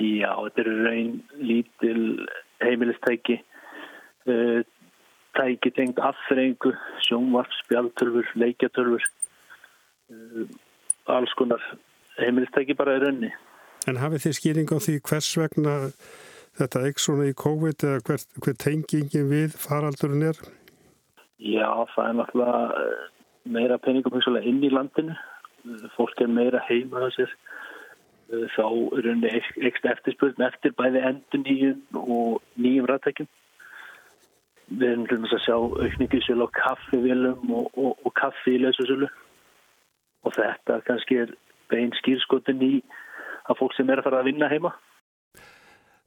Já, 0.00 0.32
þetta 0.36 0.62
eru 0.62 0.74
raun 0.84 1.14
lítil 1.40 2.02
heimilistæki 2.60 3.38
tæki 5.40 5.72
tengt 5.74 6.00
aðfrengu 6.04 6.74
sjónvarp, 7.08 7.52
spjaltörfur, 7.64 8.28
leikjatörfur 8.38 9.06
uh, 10.12 10.44
alls 11.16 11.32
konar 11.40 11.62
heimilistæki 12.20 12.76
bara 12.76 12.98
í 12.98 13.04
raunni. 13.04 13.30
En 13.88 14.00
hafið 14.00 14.26
þið 14.26 14.36
skýring 14.36 14.74
á 14.76 14.78
því 14.84 14.96
hvers 15.08 15.30
vegna 15.40 15.76
þetta 16.60 16.82
ekki 16.88 17.04
svona 17.04 17.28
í 17.30 17.36
COVID 17.38 17.86
eða 17.88 18.02
hver, 18.08 18.24
hver 18.44 18.58
tengingin 18.60 19.30
við 19.30 19.56
faraldurinn 19.56 20.26
er? 20.30 20.40
Já, 21.40 21.68
það 21.94 22.06
er 22.06 22.16
náttúrulega 22.18 22.82
eh, 22.82 23.04
meira 23.56 23.78
peningum 23.80 24.18
inn 24.42 24.64
í 24.64 24.72
landinu. 24.72 25.16
Fólk 25.96 26.20
er 26.20 26.28
meira 26.28 26.60
heima. 26.68 27.08
Eh, 27.16 28.46
þá 28.56 28.66
er 29.00 29.08
ekstra 29.70 29.94
eftirspurn 29.96 30.44
eftir 30.44 30.76
bæði 30.76 31.04
endur 31.08 31.44
nýjum 31.46 32.00
og 32.04 32.42
nýjum 32.60 32.90
rættækjum. 32.90 33.30
Við 34.70 34.86
erum 34.86 35.06
hljóðast 35.08 35.36
að 35.36 35.44
sjá 35.46 35.56
aukningi 35.56 36.20
sér 36.24 36.44
á 36.46 36.48
kaffivilum 36.54 37.54
og, 37.58 37.70
og, 37.74 37.96
og 38.06 38.14
kaffi 38.18 38.54
í 38.54 38.62
lesusölu. 38.62 39.08
Og 40.26 40.36
þetta 40.36 40.78
kannski 40.86 41.18
er 41.24 41.34
bein 41.72 41.90
skýrskotin 41.98 42.62
í 42.62 42.72
að 43.50 43.58
fólk 43.58 43.74
sem 43.74 43.90
er 43.90 44.02
að 44.02 44.08
fara 44.08 44.22
að 44.22 44.30
vinna 44.30 44.50
heima. 44.52 44.72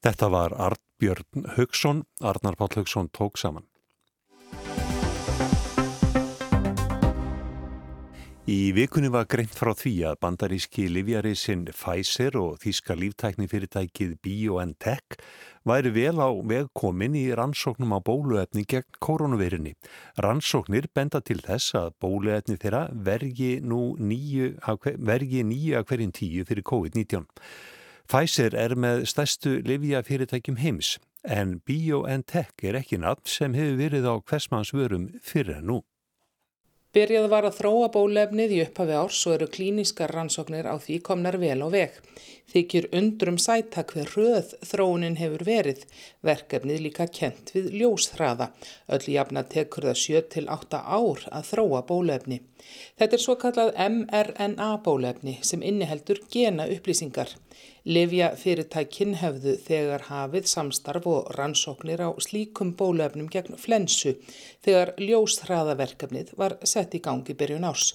Þetta 0.04 0.30
var 0.32 0.56
Arnbjörn 0.70 1.48
Haugsson, 1.58 2.04
Arnar 2.24 2.58
Páll 2.60 2.76
Haugsson 2.80 3.12
tók 3.16 3.40
saman. 3.40 3.68
Í 8.54 8.74
vikunni 8.76 9.10
var 9.10 9.24
greint 9.32 9.54
frá 9.56 9.72
því 9.74 9.92
að 10.06 10.18
bandaríski 10.22 10.84
livjarisinn 10.92 11.64
Pfizer 11.72 12.36
og 12.38 12.60
þýska 12.62 12.94
líftæknifyrirtækið 13.00 14.12
BioNTech 14.22 15.16
væri 15.70 15.94
vel 15.96 16.20
á 16.22 16.30
vegkomin 16.52 17.16
í 17.18 17.24
rannsóknum 17.40 17.96
á 17.98 18.00
bóluefni 18.04 18.66
gegn 18.70 19.00
koronavirinni. 19.02 19.74
Rannsóknir 20.22 20.90
benda 20.94 21.24
til 21.24 21.40
þess 21.42 21.74
að 21.80 21.96
bóluefni 22.04 22.60
þeirra 22.62 22.84
vergi 23.08 23.56
nýju 23.64 24.52
að 24.60 25.88
hverjum 25.88 26.14
tíu 26.20 26.46
fyrir 26.46 26.68
COVID-19. 26.70 27.26
Pfizer 28.12 28.60
er 28.60 28.76
með 28.76 29.08
stærstu 29.10 29.56
livjafyrirtækjum 29.66 30.60
heims 30.62 31.00
en 31.24 31.58
BioNTech 31.66 32.68
er 32.68 32.78
ekki 32.84 33.02
nafn 33.02 33.34
sem 33.38 33.58
hefur 33.58 33.82
verið 33.82 34.12
á 34.14 34.16
hversmannsvörum 34.20 35.10
fyrir 35.24 35.64
nú. 35.64 35.82
Byrjað 36.94 37.24
var 37.32 37.46
að 37.48 37.56
þróa 37.58 37.86
bólefnið 37.90 38.52
í 38.54 38.58
upphafi 38.68 38.94
árs 38.94 39.20
og 39.26 39.34
eru 39.34 39.48
klíniskar 39.56 40.12
rannsóknir 40.14 40.68
á 40.70 40.78
því 40.78 41.00
komnar 41.08 41.40
vel 41.42 41.66
á 41.66 41.68
veg. 41.74 41.96
Þykir 42.54 42.86
undrum 42.94 43.40
sæta 43.42 43.82
hver 43.90 44.12
röð 44.14 44.52
þróunin 44.70 45.18
hefur 45.18 45.42
verið. 45.48 45.82
Verkefnið 46.22 46.84
líka 46.86 47.08
kent 47.10 47.50
við 47.56 47.72
ljósþraða. 47.80 48.52
Öll 48.94 49.10
jafna 49.10 49.42
tekur 49.56 49.90
það 49.90 50.02
7-8 50.04 50.84
ár 51.00 51.26
að 51.34 51.50
þróa 51.50 51.82
bólefni. 51.90 52.44
Þetta 53.02 53.18
er 53.18 53.26
svo 53.26 53.40
kallað 53.42 53.74
mRNA 53.90 54.70
bólefni 54.86 55.40
sem 55.42 55.66
inniheldur 55.66 56.22
gena 56.30 56.70
upplýsingar. 56.70 57.34
Livja 57.84 58.30
fyrirtækin 58.40 59.18
hefðu 59.20 59.58
þegar 59.60 60.06
hafið 60.08 60.46
samstarf 60.48 61.08
og 61.12 61.34
rannsóknir 61.36 62.00
á 62.00 62.16
slíkum 62.24 62.70
bólöfnum 62.80 63.28
gegn 63.28 63.58
flensu 63.60 64.14
þegar 64.64 64.94
ljósþraðaverkefnið 65.04 66.32
var 66.40 66.56
sett 66.64 66.96
í 66.96 67.02
gangi 67.04 67.36
byrjun 67.36 67.68
ás. 67.68 67.90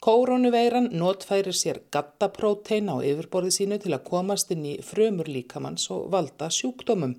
Kórónuveiran 0.00 0.88
notfærir 0.96 1.52
sér 1.52 1.82
gattaprótein 1.92 2.88
á 2.88 2.96
yfirborði 3.04 3.52
sínu 3.52 3.76
til 3.82 3.92
að 3.92 4.06
komast 4.08 4.54
inn 4.54 4.64
í 4.64 4.74
frömur 4.80 5.28
líkamanns 5.28 5.90
og 5.92 6.08
valda 6.14 6.48
sjúkdómum. 6.48 7.18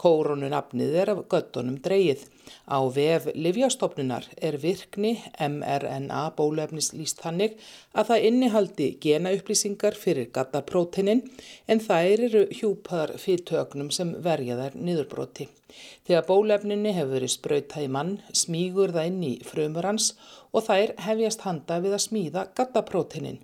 Kórónunafnið 0.00 1.00
er 1.04 1.12
af 1.18 1.24
göttunum 1.28 1.82
dreyið. 1.84 2.24
Á 2.66 2.78
vef 2.94 3.28
Livjastofnunar 3.34 4.28
er 4.48 4.58
virkni 4.62 5.12
mRNA 5.38 6.22
bólefnis 6.38 6.92
líst 6.96 7.22
þannig 7.24 7.56
að 7.92 8.10
það 8.10 8.26
innihaldi 8.28 8.88
genaupplýsingar 9.04 9.98
fyrir 9.98 10.30
gattapróteinin 10.36 11.24
en 11.66 11.82
þær 11.82 12.26
eru 12.28 12.44
hjúpaðar 12.60 13.16
fyrirtögnum 13.24 13.90
sem 13.94 14.14
verja 14.26 14.58
þær 14.60 14.78
niðurbróti. 14.78 15.48
Þegar 16.06 16.26
bólefninni 16.28 16.92
hefur 16.96 17.14
verið 17.16 17.34
sprautað 17.36 17.86
í 17.86 17.92
mann, 17.96 18.16
smígur 18.32 18.92
það 18.96 19.08
inn 19.12 19.22
í 19.30 19.32
frumur 19.46 19.88
hans 19.88 20.12
og 20.52 20.66
þær 20.68 20.94
hefjast 21.06 21.46
handa 21.46 21.80
við 21.84 21.96
að 21.96 22.06
smíða 22.06 22.46
gattapróteinin. 22.58 23.40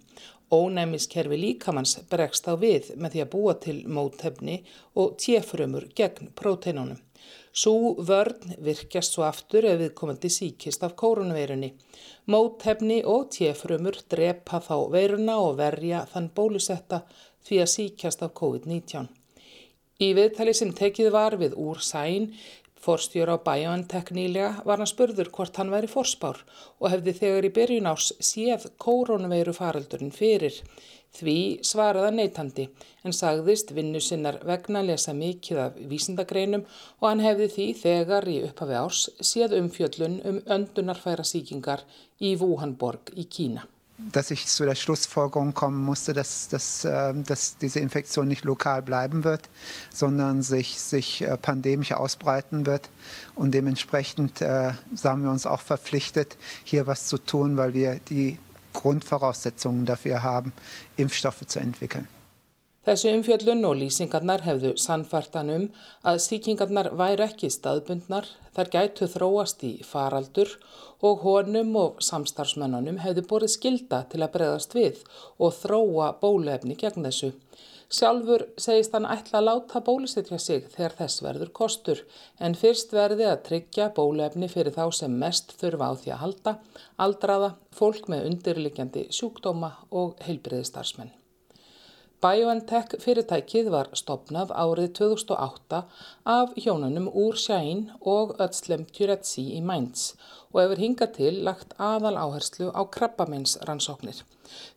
Ónæmiskerfi 0.53 1.37
líkamanns 1.37 1.99
bregst 2.09 2.49
á 2.49 2.57
við 2.57 2.95
með 2.97 3.15
því 3.15 3.25
að 3.25 3.33
búa 3.35 3.55
til 3.65 3.77
mótefni 3.85 4.55
og 4.97 5.19
tjefrumur 5.21 5.89
gegn 5.99 6.31
próteinunum. 6.39 7.01
Sú 7.53 7.97
vörn 8.09 8.55
virkjast 8.65 9.17
svo 9.17 9.27
aftur 9.27 9.67
ef 9.69 9.81
við 9.83 9.95
komandi 9.99 10.31
síkist 10.33 10.85
af 10.87 10.95
kórunveirunni. 11.01 11.73
Móthefni 12.33 13.03
og 13.05 13.29
tjefrumur 13.35 13.99
drepa 14.09 14.63
þá 14.65 14.77
veiruna 14.95 15.37
og 15.45 15.59
verja 15.61 16.05
þann 16.13 16.31
bólusetta 16.37 17.03
því 17.49 17.63
að 17.65 17.73
síkjast 17.75 18.25
af 18.25 18.35
COVID-19. 18.41 19.09
Í 19.99 20.09
viðtali 20.15 20.55
sem 20.55 20.71
tekið 20.73 21.11
var 21.11 21.37
við 21.41 21.57
úr 21.59 21.83
sæn 21.83 22.31
Forstjóra 22.85 23.35
á 23.35 23.45
BioNTech 23.47 24.12
nýlega 24.14 24.62
var 24.69 24.79
hann 24.81 24.91
spurður 24.91 25.31
hvort 25.35 25.57
hann 25.59 25.73
væri 25.75 25.91
forspár 25.91 26.38
og 26.79 26.93
hefði 26.93 27.14
þegar 27.21 27.49
í 27.49 27.55
byrjun 27.57 27.91
árs 27.93 28.12
séð 28.31 28.69
koronaveiru 28.85 29.55
faraldurinn 29.57 30.14
fyrir. 30.14 30.61
Því 31.19 31.37
svaraða 31.64 32.11
neytandi 32.14 32.69
en 33.09 33.17
sagðist 33.17 33.73
vinnu 33.77 34.03
sinnar 34.05 34.38
vegna 34.51 34.85
lesa 34.85 35.14
mikið 35.17 35.62
af 35.64 35.81
vísindagreinum 35.93 36.67
og 37.01 37.09
hann 37.09 37.25
hefði 37.25 37.49
því 37.55 37.67
þegar 37.81 38.29
í 38.35 38.37
upphafi 38.51 38.79
árs 38.83 39.01
séð 39.33 39.57
umfjöllun 39.62 40.21
um 40.31 40.38
öndunarfæra 40.59 41.27
síkingar 41.33 41.83
í 42.21 42.37
Wuhanborg 42.43 43.14
í 43.17 43.27
Kína. 43.38 43.67
Dass 43.99 44.31
ich 44.31 44.47
zu 44.47 44.65
der 44.65 44.77
Schlussfolgerung 44.77 45.55
kommen 45.55 45.85
musste, 45.85 46.13
dass, 46.13 46.49
dass, 46.49 46.85
ähm, 46.85 47.25
dass 47.25 47.59
diese 47.59 47.81
Infektion 47.81 48.29
nicht 48.29 48.45
lokal 48.45 48.81
bleiben 48.83 49.25
wird, 49.25 49.49
sondern 49.93 50.43
sich, 50.43 50.79
sich 50.81 51.23
äh, 51.23 51.37
pandemisch 51.37 51.93
ausbreiten 51.93 52.65
wird. 52.65 52.91
Und 53.35 53.53
dementsprechend 53.53 54.41
äh, 54.41 54.73
sahen 54.95 55.25
wir 55.25 55.31
uns 55.31 55.47
auch 55.47 55.61
verpflichtet, 55.61 56.37
hier 56.63 56.87
was 56.87 57.07
zu 57.07 57.19
tun, 57.19 57.57
weil 57.57 57.75
wir 57.75 58.01
die 58.09 58.39
Grundvoraussetzungen 58.73 59.85
dafür 59.85 60.23
haben, 60.23 60.53
Impfstoffe 60.97 61.45
zu 61.47 61.59
entwickeln. 61.59 62.07
Þessu 62.87 63.11
umfjöllun 63.12 63.67
og 63.69 63.75
lýsingarnar 63.81 64.45
hefðu 64.47 64.75
sannfartan 64.81 65.51
um 65.53 65.64
að 66.07 66.21
síkingarnar 66.25 66.93
væri 66.97 67.25
ekki 67.27 67.51
staðbundnar, 67.51 68.29
þar 68.55 68.71
gætu 68.75 69.09
þróast 69.11 69.64
í 69.67 69.73
faraldur 69.85 70.55
og 71.05 71.25
honum 71.27 71.75
og 71.81 71.99
samstarfsmennunum 72.03 73.01
hefðu 73.03 73.27
borið 73.33 73.55
skilda 73.57 74.05
til 74.12 74.23
að 74.23 74.33
breðast 74.37 74.79
við 74.79 75.03
og 75.38 75.53
þróa 75.59 76.12
bólefni 76.23 76.79
gegn 76.79 77.07
þessu. 77.09 77.35
Sjálfur 77.88 78.43
segist 78.61 78.93
hann 78.93 79.07
ætla 79.09 79.41
að 79.41 79.47
láta 79.47 79.81
bólusetja 79.85 80.38
sig 80.45 80.67
þegar 80.75 80.97
þess 80.99 81.23
verður 81.25 81.53
kostur 81.61 82.03
en 82.38 82.57
fyrst 82.62 82.93
verði 82.93 83.25
að 83.31 83.47
tryggja 83.47 83.87
bólefni 83.97 84.51
fyrir 84.53 84.77
þá 84.77 84.93
sem 84.99 85.14
mest 85.23 85.55
þurfa 85.61 85.88
á 85.88 85.93
því 85.97 86.12
að 86.12 86.21
halda, 86.25 86.59
aldraða, 87.01 87.55
fólk 87.73 88.11
með 88.12 88.29
undirlikjandi 88.33 89.07
sjúkdóma 89.09 89.73
og 89.88 90.21
heilbriðistarsmenn. 90.27 91.14
BioNTech 92.18 92.96
fyrirtækið 92.98 93.68
var 93.70 93.92
stopnað 93.94 94.50
árið 94.50 94.88
2008 94.98 95.78
af 96.26 96.57
hjónunum 96.59 97.04
úr 97.14 97.37
Sjæn 97.38 97.85
og 98.12 98.33
Ötslem 98.42 98.81
Tjuretsi 98.90 99.44
í 99.54 99.61
Mainz 99.62 100.16
og 100.48 100.59
hefur 100.59 100.81
hingað 100.83 101.12
til 101.20 101.37
lagt 101.46 101.76
aðal 101.78 102.16
áherslu 102.18 102.72
á 102.74 102.83
krabbamenns 102.90 103.54
rannsóknir. 103.68 104.24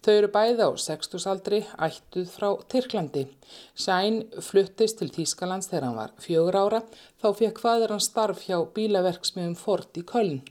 Þau 0.05 0.11
eru 0.13 0.29
bæði 0.35 0.67
á 0.69 0.71
60 0.83 1.25
aldri 1.31 1.63
ættuð 1.87 2.27
frá 2.29 2.49
Tyrklandi. 2.69 3.23
Sæn 3.73 4.21
fluttist 4.37 4.99
til 4.99 5.09
Þýskalands 5.15 5.71
þegar 5.71 5.87
hann 5.87 5.97
var 5.97 6.13
fjögur 6.21 6.59
ára 6.61 6.83
þá 7.23 7.27
fekk 7.39 7.63
hvaður 7.63 7.95
hann 7.95 8.05
starf 8.05 8.43
hjá 8.45 8.59
bílaverksmiðum 8.75 9.57
Ford 9.57 9.97
í 9.97 10.05
Köln. 10.13 10.43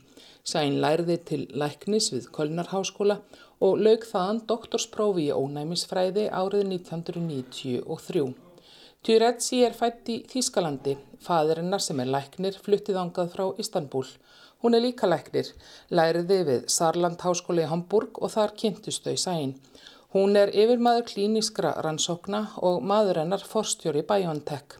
Sæn 0.43 0.81
lærði 0.83 1.21
til 1.23 1.45
læknis 1.55 2.11
við 2.11 2.27
Kölnarháskóla 2.35 3.21
og 3.61 3.81
laug 3.85 4.05
þaðan 4.09 4.41
doktorsprófi 4.49 5.27
í 5.29 5.35
ónæmisfræði 5.37 6.25
árið 6.33 6.65
1993. 6.73 8.25
Tyretsi 9.05 9.61
er 9.65 9.77
fætt 9.77 10.09
í 10.13 10.17
Þýskalandi. 10.29 10.97
Fadirinnar 11.21 11.81
sem 11.81 12.01
er 12.01 12.09
læknir 12.09 12.57
fluttið 12.65 12.99
ángað 13.03 13.31
frá 13.35 13.45
Istanbul. 13.61 14.07
Hún 14.61 14.77
er 14.77 14.83
líka 14.83 15.09
læknir, 15.09 15.47
læriði 15.89 16.39
við 16.49 16.67
Sarland 16.69 17.21
Háskóli 17.21 17.65
í 17.65 17.69
Hamburg 17.69 18.19
og 18.21 18.33
þar 18.33 18.53
kynntust 18.57 19.05
þau 19.05 19.17
sæn. 19.17 19.55
Hún 20.13 20.35
er 20.37 20.51
yfirmaður 20.53 21.07
klíniskra 21.13 21.71
rannsókna 21.85 22.47
og 22.61 22.81
maður 22.85 23.21
hennar 23.23 23.45
forstjóri 23.47 24.03
BioNTech. 24.09 24.77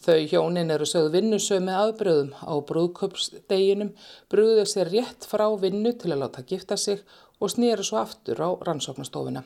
Þau 0.00 0.22
hjónin 0.30 0.72
eru 0.72 0.86
sögð 0.88 1.10
vinnusög 1.18 1.60
með 1.62 1.78
aðbröðum 1.82 2.30
á 2.40 2.54
brúðköpsdeginum, 2.70 3.90
brúðu 4.32 4.64
sér 4.64 4.88
rétt 4.88 5.26
frá 5.28 5.44
vinnu 5.60 5.92
til 6.00 6.14
að 6.14 6.22
láta 6.22 6.46
gifta 6.48 6.78
sig 6.80 7.02
og 7.40 7.52
snýru 7.52 7.84
svo 7.86 8.02
aftur 8.02 8.38
á 8.44 8.48
rannsóknastofuna. 8.66 9.42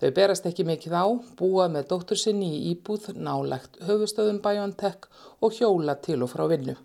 Þau 0.00 0.10
berast 0.16 0.46
ekki 0.46 0.64
mikið 0.66 0.94
á, 0.94 1.06
búa 1.38 1.68
með 1.70 1.90
dóttur 1.90 2.18
sinni 2.18 2.52
í 2.54 2.62
íbúð 2.72 3.12
nálegt 3.18 3.82
höfustöðum 3.86 4.40
BioNTech 4.44 5.10
og 5.42 5.58
hjóla 5.58 5.98
til 6.02 6.22
og 6.22 6.32
frá 6.32 6.46
vinnu. 6.50 6.78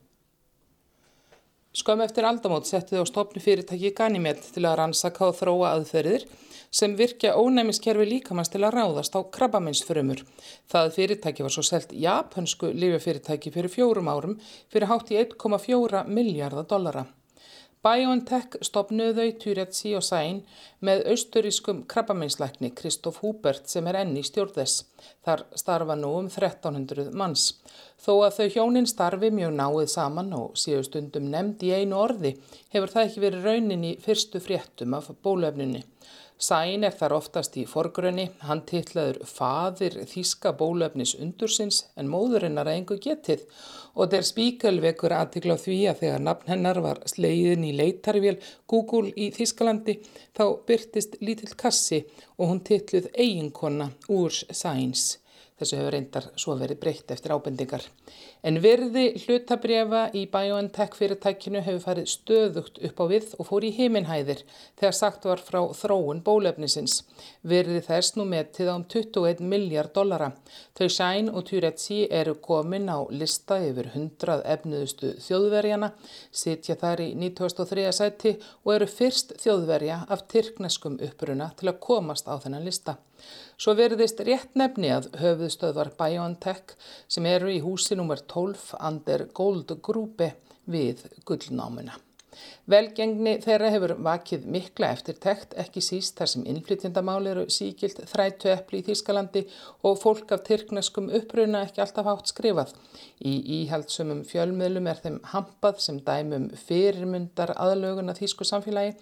Skömm 1.78 2.02
eftir 2.02 2.26
aldamót 2.26 2.66
settið 2.66 3.04
á 3.04 3.06
stopni 3.06 3.42
fyrirtæki 3.44 3.92
Ganymed 3.94 4.40
til 4.54 4.64
að 4.66 4.80
rannsaka 4.80 5.28
og 5.28 5.36
þróa 5.38 5.76
aðferðir 5.76 6.24
sem 6.74 6.96
virkja 6.98 7.36
ónæmiskerfi 7.38 8.08
líkamans 8.08 8.50
til 8.50 8.64
að 8.66 8.80
ráðast 8.80 9.14
á 9.14 9.22
krabbaminsfrömmur. 9.36 10.24
Það 10.72 10.90
fyrirtæki 10.96 11.46
var 11.46 11.54
svo 11.54 11.64
selt 11.68 11.94
japansku 11.94 12.72
lifjafyrirtæki 12.74 13.54
fyrir 13.54 13.72
fjórum 13.72 14.10
árum 14.10 14.36
fyrir 14.74 14.90
hátt 14.90 15.14
í 15.14 15.22
1,4 15.22 16.04
miljardar 16.10 16.66
dollara. 16.66 17.06
BioNTech 17.88 18.58
stopnuðu 18.68 19.14
þau 19.16 19.36
Tyretsi 19.40 19.94
og 19.96 20.04
Sæn 20.04 20.42
með 20.84 21.06
austurískum 21.14 21.86
krabbaminslækni 21.88 22.74
Kristoff 22.76 23.22
Húbert 23.24 23.70
sem 23.72 23.88
er 23.88 24.02
enni 24.02 24.26
stjórnðess. 24.28 24.82
Þar 25.24 25.46
starfa 25.62 25.96
nú 25.96 26.10
um 26.20 26.28
1300 26.28 27.14
manns. 27.16 27.46
Þó 28.04 28.12
að 28.26 28.40
þau 28.40 28.48
hjónin 28.58 28.90
starfi 28.92 29.32
mjög 29.32 29.56
náið 29.62 29.88
saman 29.94 30.36
og 30.36 30.60
séu 30.60 30.84
stundum 30.84 31.32
nefnd 31.32 31.64
í 31.64 31.72
einu 31.78 32.02
orði 32.02 32.36
hefur 32.76 32.92
það 32.92 33.08
ekki 33.08 33.24
verið 33.24 33.48
raunin 33.48 33.90
í 33.94 33.98
fyrstu 34.04 34.44
fréttum 34.44 34.98
af 34.98 35.14
bólöfninni. 35.24 35.86
Sæn 36.38 36.84
er 36.86 36.94
þar 36.94 37.16
oftast 37.16 37.56
í 37.58 37.64
forgrunni, 37.66 38.28
hann 38.46 38.60
tillaður 38.70 39.24
faðir 39.26 39.96
þíska 40.12 40.52
bólöfnis 40.60 41.16
undursins 41.18 41.88
en 41.98 42.12
móðurinnar 42.14 42.70
að 42.70 42.78
engu 42.78 42.98
getið 43.02 43.48
og 43.98 44.12
der 44.14 44.26
spíkal 44.26 44.78
vekur 44.84 45.16
aðtikla 45.18 45.58
á 45.58 45.64
því 45.64 45.78
að 45.92 46.02
þegar 46.04 46.26
nafn 46.28 46.52
hennar 46.54 46.80
var 46.86 47.02
sleiðin 47.10 47.66
í 47.66 47.74
leitarvél 47.76 48.36
Google 48.70 49.14
í 49.18 49.32
Þískalandi 49.34 49.98
þá 50.38 50.44
byrtist 50.70 51.18
lítill 51.22 51.56
kassi 51.58 52.04
og 52.38 52.52
hún 52.52 52.62
tilluð 52.68 53.10
eiginkonna 53.18 53.90
úr 54.14 54.38
Sæns. 54.54 55.18
Þessu 55.58 55.80
hefur 55.80 55.96
reyndar 55.96 56.26
svo 56.38 56.54
verið 56.60 56.78
breytt 56.84 57.12
eftir 57.14 57.32
ábendingar. 57.34 57.82
En 58.46 58.60
verði 58.62 59.08
hlutabrjafa 59.24 60.04
í 60.14 60.28
BioNTech 60.30 60.94
fyrirtækinu 61.00 61.64
hefur 61.66 61.82
farið 61.82 62.12
stöðugt 62.12 62.78
upp 62.86 63.02
á 63.02 63.06
við 63.10 63.32
og 63.40 63.50
fór 63.50 63.66
í 63.66 63.72
heiminhæðir 63.74 64.44
þegar 64.78 64.98
sagt 65.00 65.26
var 65.26 65.42
frá 65.42 65.60
þróun 65.80 66.22
bólefnisins. 66.28 67.00
Verði 67.42 67.82
þess 67.90 68.14
nú 68.20 68.28
metið 68.30 68.70
á 68.70 68.76
um 68.76 68.86
21 68.86 69.42
miljard 69.56 69.96
dollara. 69.98 70.30
Þau 70.78 70.88
Sæn 70.94 71.34
og 71.34 71.48
Tyretsi 71.50 72.04
eru 72.06 72.38
komin 72.38 72.86
á 72.94 73.02
lista 73.10 73.58
yfir 73.58 73.90
100 73.96 74.46
efnuðustu 74.46 75.16
þjóðverjana, 75.26 75.90
sitja 76.30 76.78
þar 76.78 77.02
í 77.08 77.12
1903 77.18 77.90
sæti 77.98 78.38
og 78.62 78.76
eru 78.78 78.94
fyrst 78.94 79.34
þjóðverja 79.42 80.04
af 80.06 80.28
tyrkneskum 80.30 81.02
uppruna 81.02 81.50
til 81.58 81.74
að 81.74 81.82
komast 81.90 82.30
á 82.30 82.38
þennan 82.38 82.70
lista. 82.70 83.00
Svo 83.58 83.74
veriðist 83.78 84.20
rétt 84.28 84.58
nefni 84.60 84.92
að 84.94 85.12
höfuðstöðvar 85.22 85.94
BioNTech 86.00 86.76
sem 87.10 87.26
eru 87.30 87.52
í 87.54 87.62
húsi 87.64 87.98
nr. 87.98 88.22
12 88.30 88.76
Ander 88.80 89.28
Gold 89.34 89.78
Grúpi 89.82 90.32
við 90.70 91.08
gullnámuna. 91.26 91.98
Velgengni 92.68 93.38
þeirra 93.44 93.70
hefur 93.72 93.94
vakið 94.04 94.48
mikla 94.52 94.90
eftirtekt, 94.92 95.54
ekki 95.56 95.80
síst 95.84 96.18
þar 96.20 96.32
sem 96.34 96.44
innflytjandamál 96.52 97.30
eru 97.32 97.46
síkilt 97.54 98.02
þrætu 98.12 98.52
eppli 98.52 98.82
í 98.82 98.88
Þýskalandi 98.90 99.46
og 99.88 99.96
fólk 100.02 100.34
af 100.36 100.44
tyrkneskum 100.50 101.08
uppruna 101.16 101.62
ekki 101.64 101.84
alltaf 101.86 102.10
hátt 102.10 102.34
skrifað. 102.34 102.74
Í 103.24 103.34
íhaldsumum 103.62 104.26
fjölmiðlum 104.28 104.92
er 104.92 105.00
þeim 105.06 105.22
hampað 105.32 105.80
sem 105.86 106.02
dæmum 106.04 106.50
fyrirmyndar 106.68 107.56
aðlögun 107.56 108.12
að 108.12 108.22
Þýsku 108.26 108.50
samfélagi. 108.52 108.94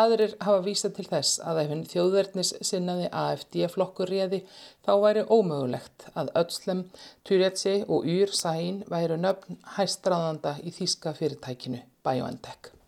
Aðrir 0.00 0.36
hafa 0.40 0.64
vísað 0.64 0.96
til 0.96 1.06
þess 1.10 1.38
að 1.44 1.62
ef 1.64 1.70
henn 1.74 1.86
þjóðverðnis 1.92 2.54
sinnaði 2.64 3.08
AFD-flokkur 3.20 4.10
réði 4.10 4.44
þá 4.86 4.92
væri 5.04 5.28
ómögulegt 5.28 6.08
að 6.14 6.32
Ötslem, 6.40 6.84
Turetsi 7.26 7.80
og 7.86 8.08
Úr 8.08 8.32
Sæn 8.32 8.84
væru 8.90 9.20
nöfn 9.20 9.60
hæstráðanda 9.76 10.56
í 10.64 10.72
Þýska 10.74 11.14
fyrirtækinu 11.20 11.82
BioNTech. 12.06 12.79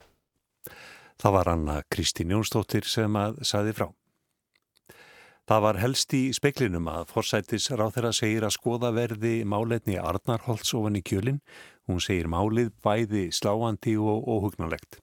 Það 1.22 1.34
var 1.36 1.48
Anna 1.52 1.74
Kristín 1.86 2.32
Jónsdóttir 2.34 2.82
sem 2.90 3.14
að 3.14 3.36
saði 3.46 3.72
frá. 3.78 3.84
Það 5.46 5.60
var 5.62 5.76
helst 5.78 6.14
í 6.18 6.22
speklinum 6.34 6.88
að 6.90 7.12
forsættis 7.12 7.68
ráð 7.70 7.92
þeirra 7.94 8.10
segir 8.18 8.46
að 8.46 8.54
skoða 8.56 8.90
verði 8.96 9.30
máletni 9.46 10.00
Arnarholts 10.02 10.74
ofan 10.74 10.98
í 10.98 11.02
kjölinn. 11.06 11.38
Hún 11.86 12.02
segir 12.02 12.26
málið 12.26 12.72
bæði 12.82 13.28
sláandi 13.38 13.94
og 14.02 14.26
óhugnalegt. 14.34 14.98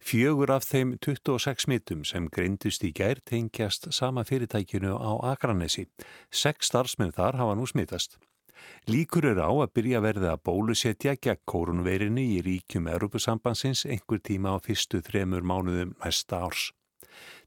Fjögur 0.00 0.54
af 0.56 0.64
þeim 0.64 0.94
26 1.04 1.68
mitum 1.68 2.00
sem 2.08 2.30
greindust 2.32 2.88
í 2.88 2.94
gær 2.96 3.20
tengjast 3.28 3.90
sama 3.92 4.24
fyrirtækinu 4.24 4.96
á 4.96 5.20
Akranesi. 5.34 5.84
Seks 6.32 6.72
starfsmenn 6.72 7.12
þar 7.12 7.42
hafa 7.42 7.60
nú 7.60 7.68
smitast. 7.68 8.16
Líkur 8.88 9.28
eru 9.32 9.44
á 9.44 9.52
að 9.52 9.74
byrja 9.76 10.00
verði 10.00 10.30
að 10.32 10.42
bólusetja 10.48 11.14
gegn 11.20 11.44
kórunveirinni 11.48 12.24
í 12.38 12.40
ríkjum 12.46 12.88
Europasambansins 12.94 13.84
einhver 13.86 14.22
tíma 14.24 14.56
á 14.56 14.62
fyrstu 14.64 15.02
þremur 15.04 15.44
mánuðum 15.44 15.94
næsta 16.00 16.42
árs. 16.46 16.70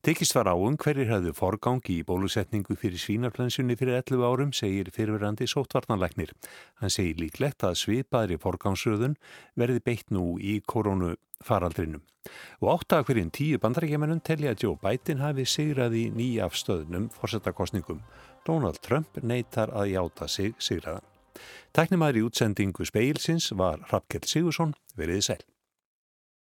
Tekist 0.02 0.34
var 0.34 0.50
á 0.50 0.58
um 0.58 0.74
hverjir 0.82 1.12
hafðu 1.12 1.32
forgangi 1.38 2.00
í 2.02 2.06
bólusetningu 2.06 2.74
fyrir 2.74 2.98
svínarplensunni 2.98 3.76
fyrir 3.78 4.00
11 4.00 4.24
árum, 4.26 4.54
segir 4.54 4.90
fyrirverandi 4.90 5.46
sótvarnanleiknir. 5.46 6.32
Hann 6.82 6.90
segir 6.90 7.22
líklegt 7.22 7.62
að 7.68 7.78
svipaðri 7.84 8.40
forgangsröðun 8.42 9.14
verði 9.62 9.84
beitt 9.86 10.10
nú 10.10 10.40
í 10.42 10.58
koronafaraldrinum. 10.66 12.02
Og 12.62 12.74
átta 12.74 13.04
hverjum 13.06 13.30
tíu 13.34 13.62
bandarækjumennum 13.62 14.24
telli 14.26 14.50
að 14.50 14.66
Joe 14.66 14.82
Biden 14.82 15.22
hafi 15.22 15.46
sigraði 15.46 16.08
nýjafstöðnum 16.18 17.12
fórsetakostningum. 17.14 18.02
Donald 18.48 18.82
Trump 18.82 19.22
neytar 19.22 19.74
að 19.76 19.94
játa 19.94 20.28
sig 20.28 20.56
sigraðan. 20.60 21.06
Tæknimaður 21.72 22.20
í 22.20 22.26
útsendingu 22.28 22.86
speilsins 22.88 23.52
var 23.56 23.80
Rappkjell 23.92 24.28
Sigursson, 24.28 24.76
veriði 24.98 25.28
sæl. 25.30 25.42